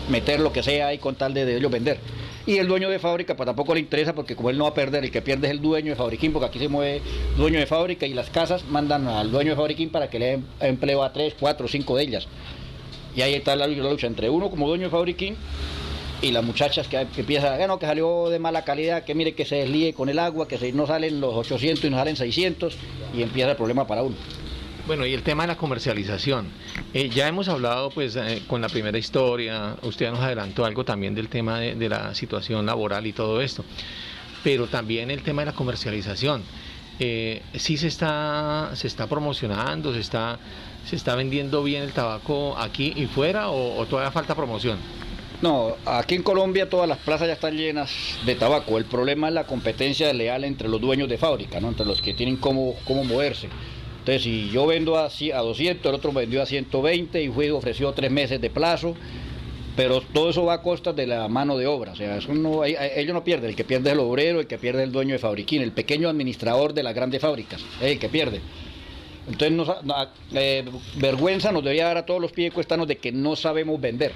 [0.08, 1.98] meter lo que sea ahí con tal de, ellos vender.
[2.46, 4.74] Y el dueño de fábrica pues tampoco le interesa porque como él no va a
[4.74, 7.02] perder, el que pierde es el dueño de fabriquín, porque aquí se mueve
[7.36, 10.46] dueño de fábrica y las casas mandan al dueño de fabriquín para que le den
[10.60, 12.26] empleo a tres, cuatro, cinco de ellas.
[13.14, 15.36] Y ahí está la lucha entre uno como dueño de fabriquín
[16.22, 19.34] y las muchachas que, que empiezan, ah, no, que salió de mala calidad, que mire
[19.34, 22.16] que se deslíe con el agua, que se, no salen los 800 y no salen
[22.16, 22.76] 600
[23.14, 24.16] y empieza el problema para uno.
[24.86, 26.48] Bueno, y el tema de la comercialización.
[26.92, 31.14] Eh, ya hemos hablado pues eh, con la primera historia, usted nos adelantó algo también
[31.14, 33.64] del tema de, la situación laboral y todo esto,
[34.42, 36.42] pero también el tema de la comercialización.
[36.98, 40.38] Eh, sí se está, se está promocionando, se está,
[40.84, 44.78] se está vendiendo bien el tabaco aquí y fuera o todavía falta promoción.
[45.42, 47.90] No, aquí en Colombia todas las plazas ya están llenas
[48.26, 48.76] de tabaco.
[48.76, 51.68] El problema es la competencia leal entre los dueños de fábrica, ¿no?
[51.68, 53.48] entre los que tienen cómo, cómo moverse.
[54.00, 57.92] Entonces, si yo vendo a, a 200, el otro vendió a 120 y fue ofreció
[57.92, 58.94] tres meses de plazo,
[59.76, 61.92] pero todo eso va a costas de la mano de obra.
[61.92, 64.58] O sea, eso no, ellos no pierden, el que pierde es el obrero, el que
[64.58, 67.98] pierde es el dueño de fabriquín, el pequeño administrador de las grandes fábricas, es el
[67.98, 68.40] que pierde.
[69.26, 69.52] Entonces,
[69.84, 69.94] no,
[70.34, 70.64] eh,
[70.96, 74.12] vergüenza nos debería dar a todos los piedecuestanos de que no sabemos vender.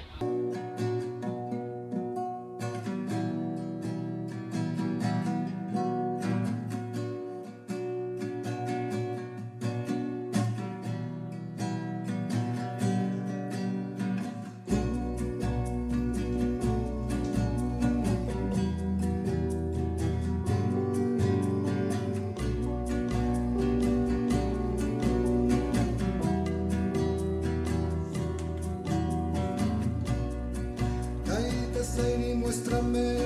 [32.81, 33.24] déjame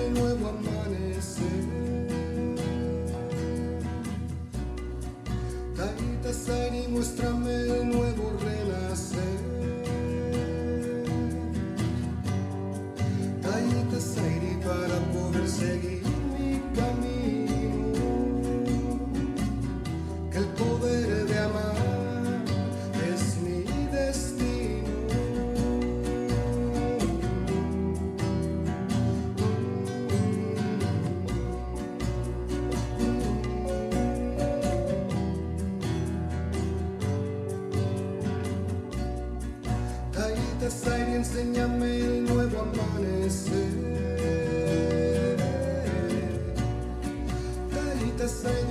[41.40, 43.80] enséñame nuevo amanecer.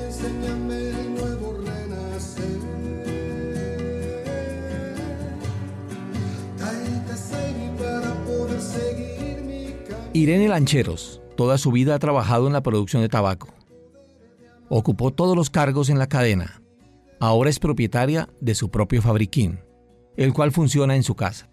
[0.07, 2.59] Enséñame nuevo renacer.
[7.79, 10.11] Para poder seguir mi camino.
[10.13, 13.49] Irene Lancheros, toda su vida ha trabajado en la producción de tabaco.
[14.69, 16.61] Ocupó todos los cargos en la cadena.
[17.21, 19.61] Ahora es propietaria de su propio fabriquín,
[20.17, 21.49] el cual funciona en su casa.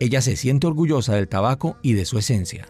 [0.00, 2.68] Ella se siente orgullosa del tabaco y de su esencia.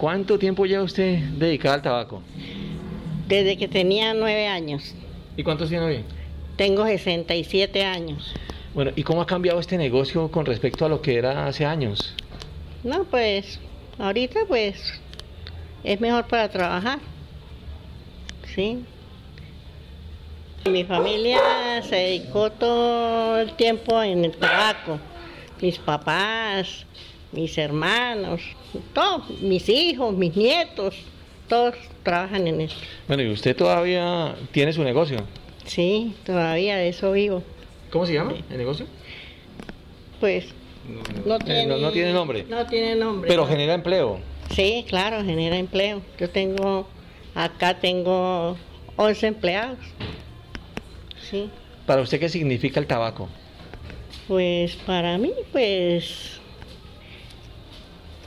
[0.00, 2.22] ¿Cuánto tiempo lleva usted dedicada al tabaco?
[3.28, 4.94] Desde que tenía nueve años.
[5.36, 6.04] ¿Y cuántos tiene hoy?
[6.56, 8.34] Tengo 67 años.
[8.72, 12.14] Bueno, ¿y cómo ha cambiado este negocio con respecto a lo que era hace años?
[12.84, 13.58] No, pues
[13.98, 15.00] ahorita pues
[15.82, 17.00] es mejor para trabajar.
[18.54, 18.84] Sí.
[20.70, 21.40] Mi familia
[21.82, 25.00] se dedicó todo el tiempo en el tabaco.
[25.60, 26.86] Mis papás,
[27.32, 28.40] mis hermanos,
[28.94, 30.94] todos, mis hijos, mis nietos,
[31.48, 32.78] todos trabajan en esto.
[33.08, 35.18] Bueno, ¿y usted todavía tiene su negocio?
[35.66, 37.42] Sí, todavía de eso vivo.
[37.90, 38.86] ¿Cómo se llama el negocio?
[40.20, 40.46] Pues
[41.24, 42.44] no Eh, tiene, no- no tiene nombre.
[42.48, 43.28] No tiene nombre.
[43.28, 43.48] Pero no.
[43.48, 44.20] genera empleo.
[44.54, 46.02] Sí, claro, genera empleo.
[46.18, 46.86] Yo tengo,
[47.34, 48.56] acá tengo
[48.96, 49.78] 11 empleados.
[51.30, 51.48] Sí,
[51.86, 53.28] ¿Para usted qué significa el tabaco?
[54.28, 56.38] pues para mí, pues,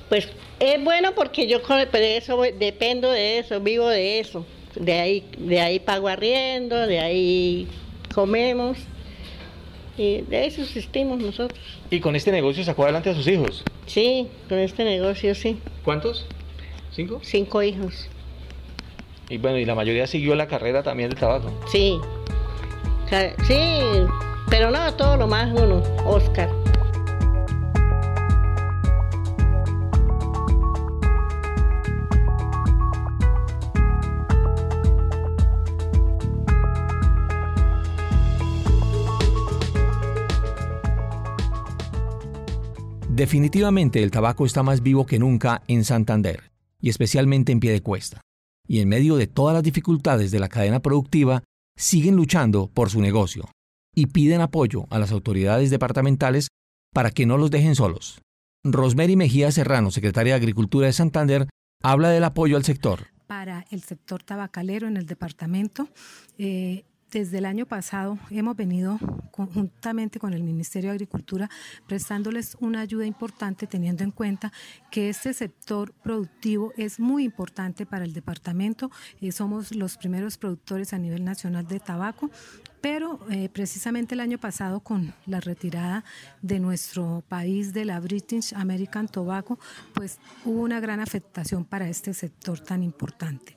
[0.10, 0.28] pues
[0.60, 4.46] es bueno porque yo con de eso dependo de eso, vivo de eso.
[4.76, 7.68] De ahí, de ahí pago arriendo, de ahí
[8.14, 8.78] comemos
[9.98, 11.60] y de eso subsistimos nosotros.
[11.90, 13.64] ¿Y con este negocio sacó adelante a sus hijos?
[13.86, 15.60] Sí, con este negocio sí.
[15.84, 16.26] ¿Cuántos?
[16.92, 17.20] ¿Cinco?
[17.24, 18.08] Cinco hijos.
[19.30, 21.52] Y bueno, y la mayoría siguió la carrera también del tabaco.
[21.72, 22.00] Sí.
[23.48, 23.80] Sí,
[24.50, 26.50] pero no todo lo más uno, Oscar.
[43.24, 46.52] Definitivamente el tabaco está más vivo que nunca en Santander,
[46.82, 48.20] y especialmente en Piedecuesta.
[48.68, 51.42] Y en medio de todas las dificultades de la cadena productiva,
[51.78, 53.50] siguen luchando por su negocio
[53.96, 56.50] y piden apoyo a las autoridades departamentales
[56.94, 58.20] para que no los dejen solos.
[58.62, 61.48] Rosemary Mejía Serrano, secretaria de Agricultura de Santander,
[61.82, 63.08] habla del apoyo al sector.
[63.26, 65.88] para el sector tabacalero en el departamento.
[66.38, 66.84] Eh,
[67.14, 68.98] desde el año pasado hemos venido
[69.32, 71.50] conjuntamente con el Ministerio de Agricultura
[71.88, 74.52] prestándoles una ayuda importante teniendo en cuenta
[74.90, 78.90] que este sector productivo es muy importante para el departamento.
[79.22, 82.32] Eh, somos los primeros productores a nivel nacional de tabaco,
[82.82, 86.04] pero eh, precisamente el año pasado con la retirada
[86.42, 89.60] de nuestro país de la British American Tobacco,
[89.94, 93.56] pues hubo una gran afectación para este sector tan importante.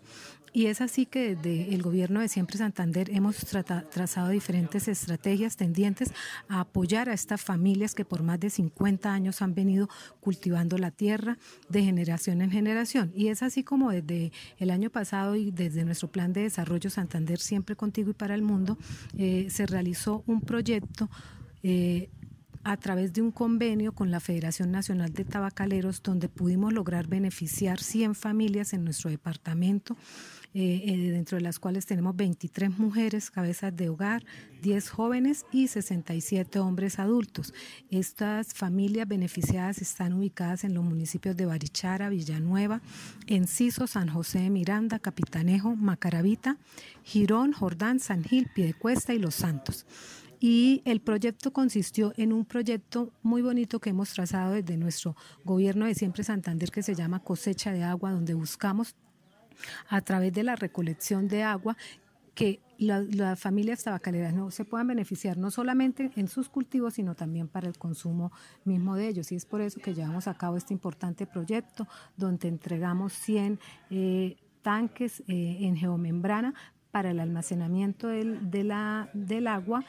[0.56, 6.14] Y es así que desde el gobierno de Siempre Santander hemos trazado diferentes estrategias tendientes
[6.48, 10.90] a apoyar a estas familias que por más de 50 años han venido cultivando la
[10.90, 11.36] tierra
[11.68, 13.12] de generación en generación.
[13.14, 17.38] Y es así como desde el año pasado y desde nuestro plan de desarrollo Santander
[17.38, 18.78] Siempre Contigo y para el Mundo
[19.18, 21.10] eh, se realizó un proyecto
[21.64, 22.08] eh,
[22.66, 27.78] a través de un convenio con la Federación Nacional de Tabacaleros, donde pudimos lograr beneficiar
[27.78, 29.96] 100 familias en nuestro departamento,
[30.58, 34.24] eh, eh, dentro de las cuales tenemos 23 mujeres, cabezas de hogar,
[34.62, 37.52] 10 jóvenes y 67 hombres adultos.
[37.90, 42.80] Estas familias beneficiadas están ubicadas en los municipios de Barichara, Villanueva,
[43.26, 46.56] Enciso, San José de Miranda, Capitanejo, Macaravita,
[47.02, 49.84] Girón, Jordán, San Gil, Piedecuesta y Los Santos.
[50.40, 55.84] Y el proyecto consistió en un proyecto muy bonito que hemos trazado desde nuestro gobierno
[55.84, 58.96] de Siempre Santander que se llama Cosecha de Agua, donde buscamos
[59.88, 61.76] a través de la recolección de agua
[62.34, 67.14] que la- las familias tabacaleras no se puedan beneficiar no solamente en sus cultivos, sino
[67.14, 68.30] también para el consumo
[68.64, 69.32] mismo de ellos.
[69.32, 71.88] Y es por eso que llevamos a cabo este importante proyecto
[72.18, 73.58] donde entregamos 100
[73.90, 76.52] eh, tanques eh, en geomembrana
[76.90, 79.82] para el almacenamiento del, de la- del agua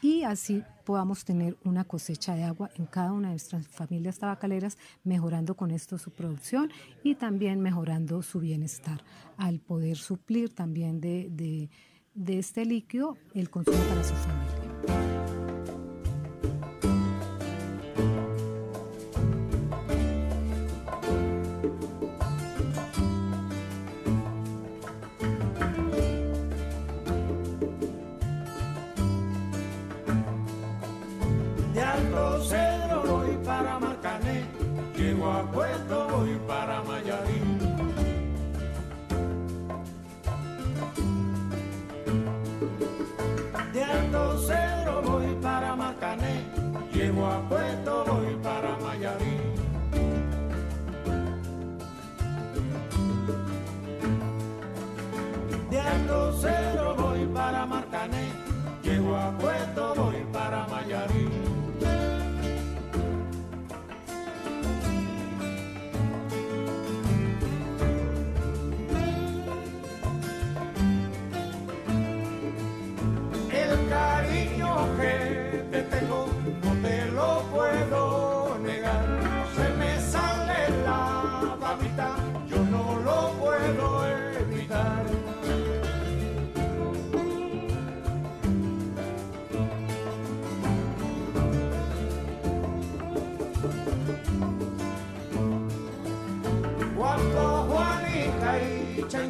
[0.00, 4.78] y así podamos tener una cosecha de agua en cada una de nuestras familias tabacaleras,
[5.04, 6.70] mejorando con esto su producción
[7.02, 9.02] y también mejorando su bienestar,
[9.36, 14.57] al poder suplir también de, de- este líquido el consumo para su familia.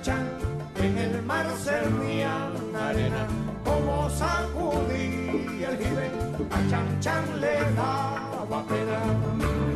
[0.09, 3.27] En el mar servían arena,
[3.63, 6.11] como sacudí el jibe,
[6.51, 9.68] a Chan Chan le daba pena.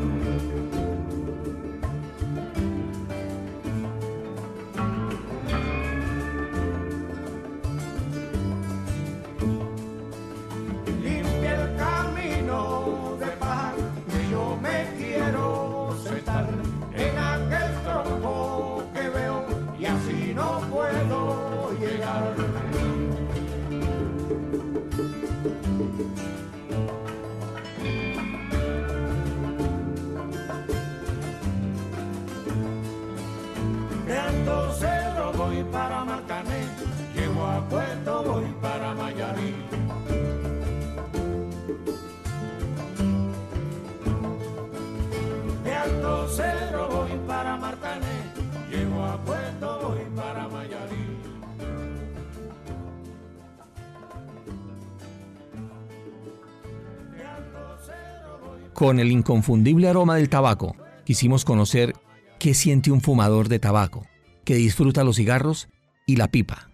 [58.83, 60.75] Con el inconfundible aroma del tabaco,
[61.05, 61.95] quisimos conocer
[62.41, 64.09] qué siente un fumador de tabaco,
[64.45, 65.69] que disfruta los cigarros
[66.05, 66.69] y la pipa.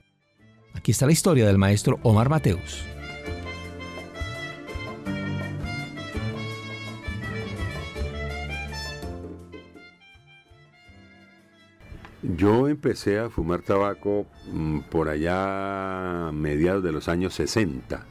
[0.73, 2.83] Aquí está la historia del maestro Omar Mateus.
[12.23, 18.07] Yo empecé a fumar tabaco mm, por allá a mediados de los años 60.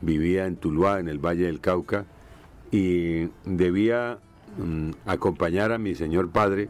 [0.00, 2.06] Vivía en Tuluá, en el Valle del Cauca,
[2.70, 4.18] y debía
[4.58, 6.68] mm, acompañar a mi señor padre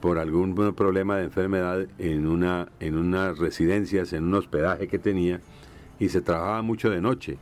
[0.00, 5.40] por algún problema de enfermedad en una en unas residencias, en un hospedaje que tenía,
[5.98, 7.38] y se trabajaba mucho de noche.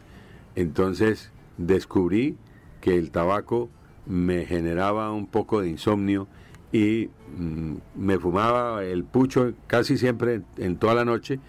[0.55, 2.37] Entonces descubrí
[2.81, 3.69] que el tabaco
[4.07, 6.29] me generaba un poco de insomnio
[6.73, 11.41] y mm, me fumaba el pucho casi siempre en toda la noche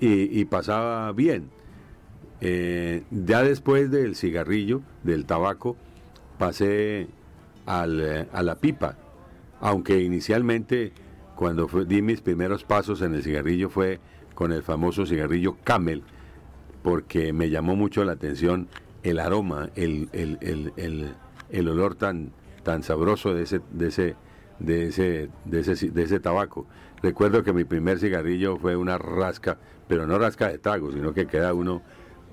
[0.00, 1.50] y, y pasaba bien.
[2.44, 5.76] Eh, ya después del cigarrillo, del tabaco,
[6.38, 7.06] pasé
[7.66, 8.96] al, eh, a la pipa,
[9.60, 10.92] aunque inicialmente
[11.36, 14.00] cuando di mis primeros pasos en el cigarrillo fue
[14.34, 16.02] con el famoso cigarrillo Camel,
[16.82, 18.66] porque me llamó mucho la atención
[19.04, 21.14] el aroma, el, el- el-
[21.50, 22.32] el- olor tan,
[22.64, 24.16] tan sabroso de ese, de ese,
[24.58, 26.66] de ese, de ese, de ese tabaco.
[27.02, 31.26] Recuerdo que mi primer cigarrillo fue una rasca, pero no rasca de trago, sino que
[31.28, 31.82] queda uno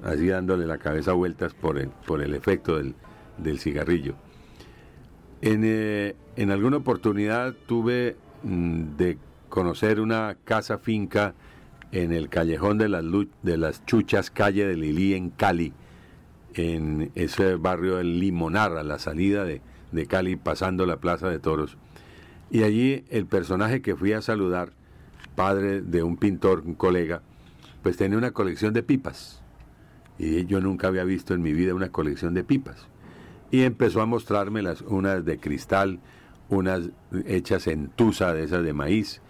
[0.04, 2.96] así dándole la cabeza vueltas por el, por el efecto del,
[3.38, 4.16] del cigarrillo.
[5.42, 9.18] En, eh, en alguna oportunidad tuve mm, de
[9.50, 11.34] conocer una casa finca
[11.92, 13.04] en el callejón de las,
[13.42, 15.74] de las Chuchas, calle de Lilí, en Cali,
[16.54, 21.40] en ese barrio del Limonar, a la salida de, de Cali, pasando la Plaza de
[21.40, 21.78] Toros.
[22.52, 24.72] Y allí el personaje que fui a saludar,
[25.36, 27.22] padre de un pintor, un colega,
[27.82, 29.42] pues tenía una colección de pipas.
[30.20, 32.88] Y yo nunca había visto en mi vida una colección de pipas.
[33.50, 36.00] Y empezó a mostrarme las, unas de cristal,
[36.50, 36.90] unas
[37.26, 39.22] hechas en tusa de esas de maíz,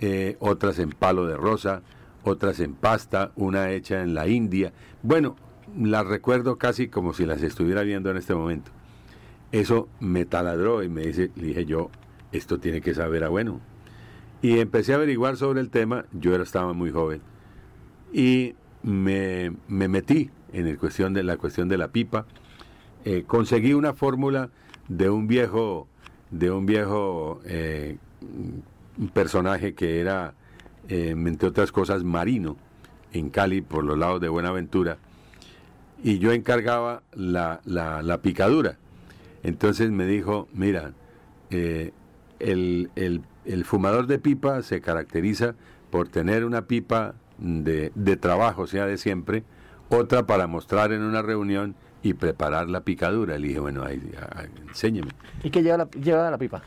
[0.00, 1.82] eh, otras en palo de rosa,
[2.22, 4.72] otras en pasta, una hecha en la India.
[5.02, 5.36] Bueno,
[5.76, 8.70] las recuerdo casi como si las estuviera viendo en este momento.
[9.50, 11.90] Eso me taladró y me dice, dije yo,
[12.32, 13.60] esto tiene que saber a bueno.
[14.40, 17.20] Y empecé a averiguar sobre el tema, yo estaba muy joven,
[18.12, 22.26] y me, me metí en el cuestión de la cuestión de la pipa.
[23.04, 24.50] Eh, conseguí una fórmula
[24.88, 25.86] de un viejo,
[26.30, 27.96] de un viejo eh,
[29.12, 30.34] personaje que era,
[30.88, 32.56] eh, entre otras cosas, marino
[33.12, 34.98] en Cali, por los lados de Buenaventura,
[36.02, 38.76] y yo encargaba la, la- la picadura.
[39.42, 40.92] Entonces me dijo, mira,
[41.50, 41.92] el,
[42.96, 45.54] el- el fumador de pipa se caracteriza
[45.90, 49.44] por tener una pipa de, de trabajo, sea de siempre,
[49.88, 53.38] otra para mostrar en una reunión y preparar la picadura.
[53.38, 54.00] Le dije, bueno, ahí,
[54.34, 55.10] ahí, enséñeme.
[55.42, 56.62] ¿Y qué lleva la, lleva la pipa?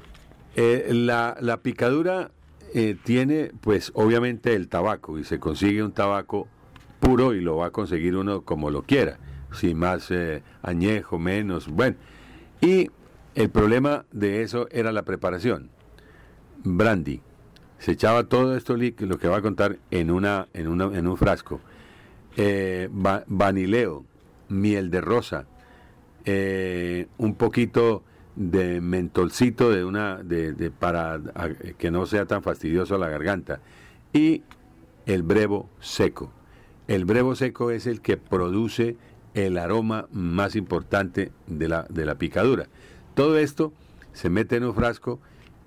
[0.56, 2.32] Eh, la, la picadura
[2.74, 6.48] eh, tiene, pues, obviamente el tabaco y se consigue un tabaco
[7.00, 9.18] puro y lo va a conseguir uno como lo quiera,
[9.54, 11.98] si más eh, añejo, menos, bueno.
[12.60, 12.90] Y
[13.36, 15.70] el problema de eso era la preparación.
[16.64, 17.22] Brandy.
[17.82, 21.18] Se echaba todo esto lo que va a contar, en, una, en, una, en un
[21.18, 21.60] frasco.
[22.38, 24.06] Eh, va- vanileo,
[24.50, 25.48] miel de rosa,
[26.24, 28.04] eh, un poquito
[28.36, 31.20] de mentolcito de una de, para
[31.80, 33.62] que no sea tan fastidioso la garganta
[34.14, 34.44] y
[35.08, 36.32] el brevo seco.
[36.88, 38.96] El brevo seco es el que produce
[39.34, 42.68] el aroma más importante de la, de la picadura.
[43.16, 43.74] Todo esto
[44.14, 45.20] se mete en un frasco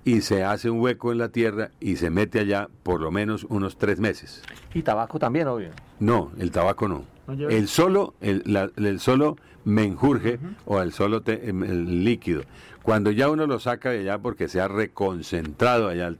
[0.05, 3.45] y se hace un hueco en la tierra y se mete allá por lo menos
[3.49, 4.41] unos tres meses.
[4.73, 5.71] Y tabaco también, obvio.
[5.99, 7.03] No, el tabaco no.
[7.49, 9.35] El solo, el, la- el solo
[9.65, 12.43] menjurje o el solo te- em, el líquido.
[12.83, 16.13] Cuando ya uno lo saca de allá porque se ha reconcentrado allá,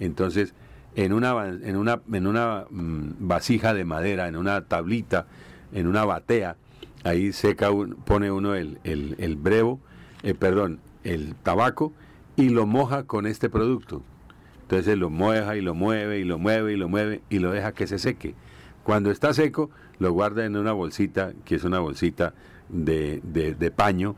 [0.00, 0.52] entonces
[0.96, 5.26] en una, en una, en una mm, vasija de madera, en una tablita,
[5.72, 6.56] en una batea,
[7.04, 9.80] ahí seca, un- pone uno el, el, el brevo,
[10.22, 11.94] eh, perdón, el tabaco
[12.36, 14.02] y lo moja con este producto.
[14.62, 17.72] Entonces lo moja y lo mueve y lo mueve y lo mueve y lo deja
[17.72, 18.34] que se seque.
[18.84, 22.34] Cuando está seco, lo guarda en una bolsita, que es una bolsita
[22.68, 24.16] de, de- paño,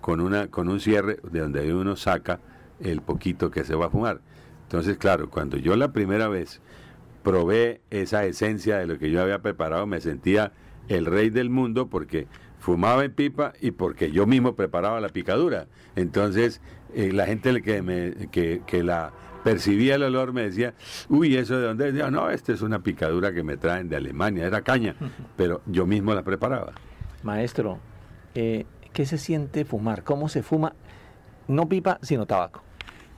[0.00, 2.40] con, una, con un cierre de donde uno saca
[2.80, 4.20] el poquito que se va a fumar.
[4.64, 6.60] Entonces, claro, cuando yo la primera vez
[7.22, 10.52] probé esa esencia de lo que yo había preparado, me sentía
[10.88, 12.26] el rey del mundo porque
[12.58, 15.66] fumaba en pipa y porque yo mismo preparaba la picadura.
[15.96, 16.60] Entonces,
[16.94, 20.74] eh, la gente que, me, que, que la percibía el olor me decía,
[21.08, 21.88] uy, ¿eso de dónde?
[21.90, 21.94] es?".
[21.94, 24.96] Yo, no, esta es una picadura que me traen de Alemania, era caña,
[25.36, 26.72] pero yo mismo la preparaba.
[27.22, 27.78] Maestro,
[28.34, 30.02] eh, ¿qué se siente fumar?
[30.02, 30.74] ¿Cómo se fuma?
[31.46, 32.62] No pipa, sino tabaco.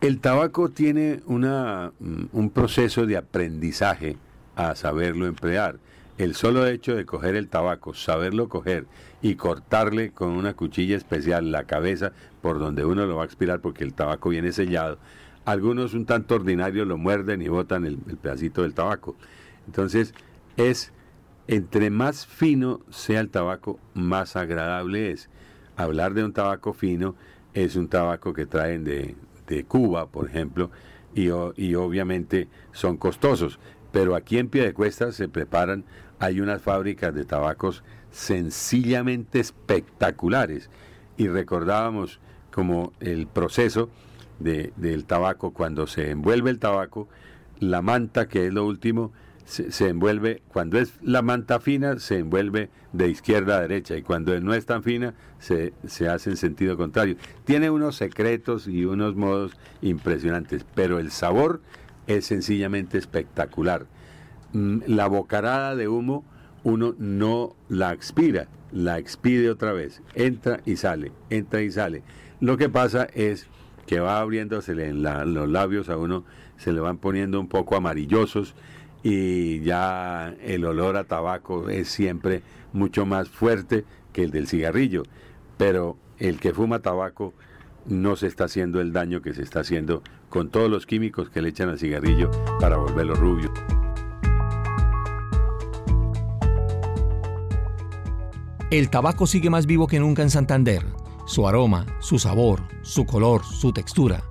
[0.01, 4.16] El tabaco tiene una, mm, un proceso de aprendizaje
[4.55, 5.79] a saberlo emplear.
[6.19, 8.87] El solo hecho de coger el tabaco, saberlo coger
[9.21, 13.61] y cortarle con una cuchilla especial la cabeza por donde uno lo va a expirar
[13.61, 14.99] porque el tabaco viene sellado.
[15.45, 19.14] Algunos un tanto ordinarios lo muerden y botan el, pedacito del tabaco.
[19.67, 20.14] Entonces
[20.57, 20.91] es,
[21.49, 25.29] entre más fino sea el tabaco, más agradable es.
[25.77, 27.14] Hablar de un tabaco fino
[27.53, 29.14] es un tabaco que traen de,
[29.69, 30.71] Cuba, por ejemplo,
[31.14, 33.61] y, y obviamente son costosos.
[33.97, 35.83] Pero aquí en Piedecuesta se preparan,
[36.19, 40.69] hay unas fábricas de tabacos sencillamente espectaculares.
[41.17, 42.21] Y recordábamos
[42.53, 43.89] como el proceso
[44.39, 47.09] de- del tabaco, cuando se envuelve el tabaco,
[47.59, 49.13] la manta, que es lo último,
[49.47, 54.03] se, se envuelve, cuando es la manta fina, se envuelve de izquierda a derecha, y
[54.03, 57.17] cuando no es tan fina, se, se hace en sentido contrario.
[57.45, 61.63] Tiene unos secretos y unos modos impresionantes, pero el sabor
[62.07, 63.87] es sencillamente espectacular.
[64.53, 66.25] Mm, La bocarada de humo
[66.65, 72.03] uno no la expira, la expide otra vez, entra y sale, entra y sale.
[72.41, 73.47] Lo que pasa es
[73.87, 76.25] que va abriéndosele en la- los labios a uno,
[76.57, 78.55] se le van poniendo un poco amarillosos
[79.05, 82.43] y ya el olor a tabaco es siempre
[82.73, 85.05] mucho más fuerte que el del cigarrillo.
[85.57, 87.33] Pero el que fuma tabaco
[87.87, 90.03] no se está haciendo el daño que se está haciendo
[90.37, 92.30] con todos los químicos que le echan al cigarrillo
[92.61, 93.51] para volverlo rubio.
[98.70, 100.84] El tabaco sigue más vivo que nunca en Santander.
[101.26, 104.24] Su aroma, su sabor, su color, su textura.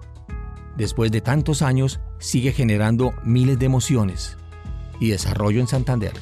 [0.78, 4.38] Después de tantos años, sigue generando miles de emociones
[5.00, 6.14] y desarrollo en Santander.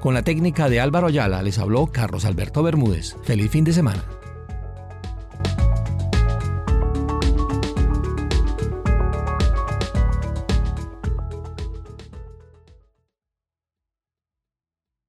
[0.00, 3.14] Con la técnica de Álvaro Ayala les habló Carlos Alberto Bermúdez.
[3.24, 4.02] Feliz fin de semana.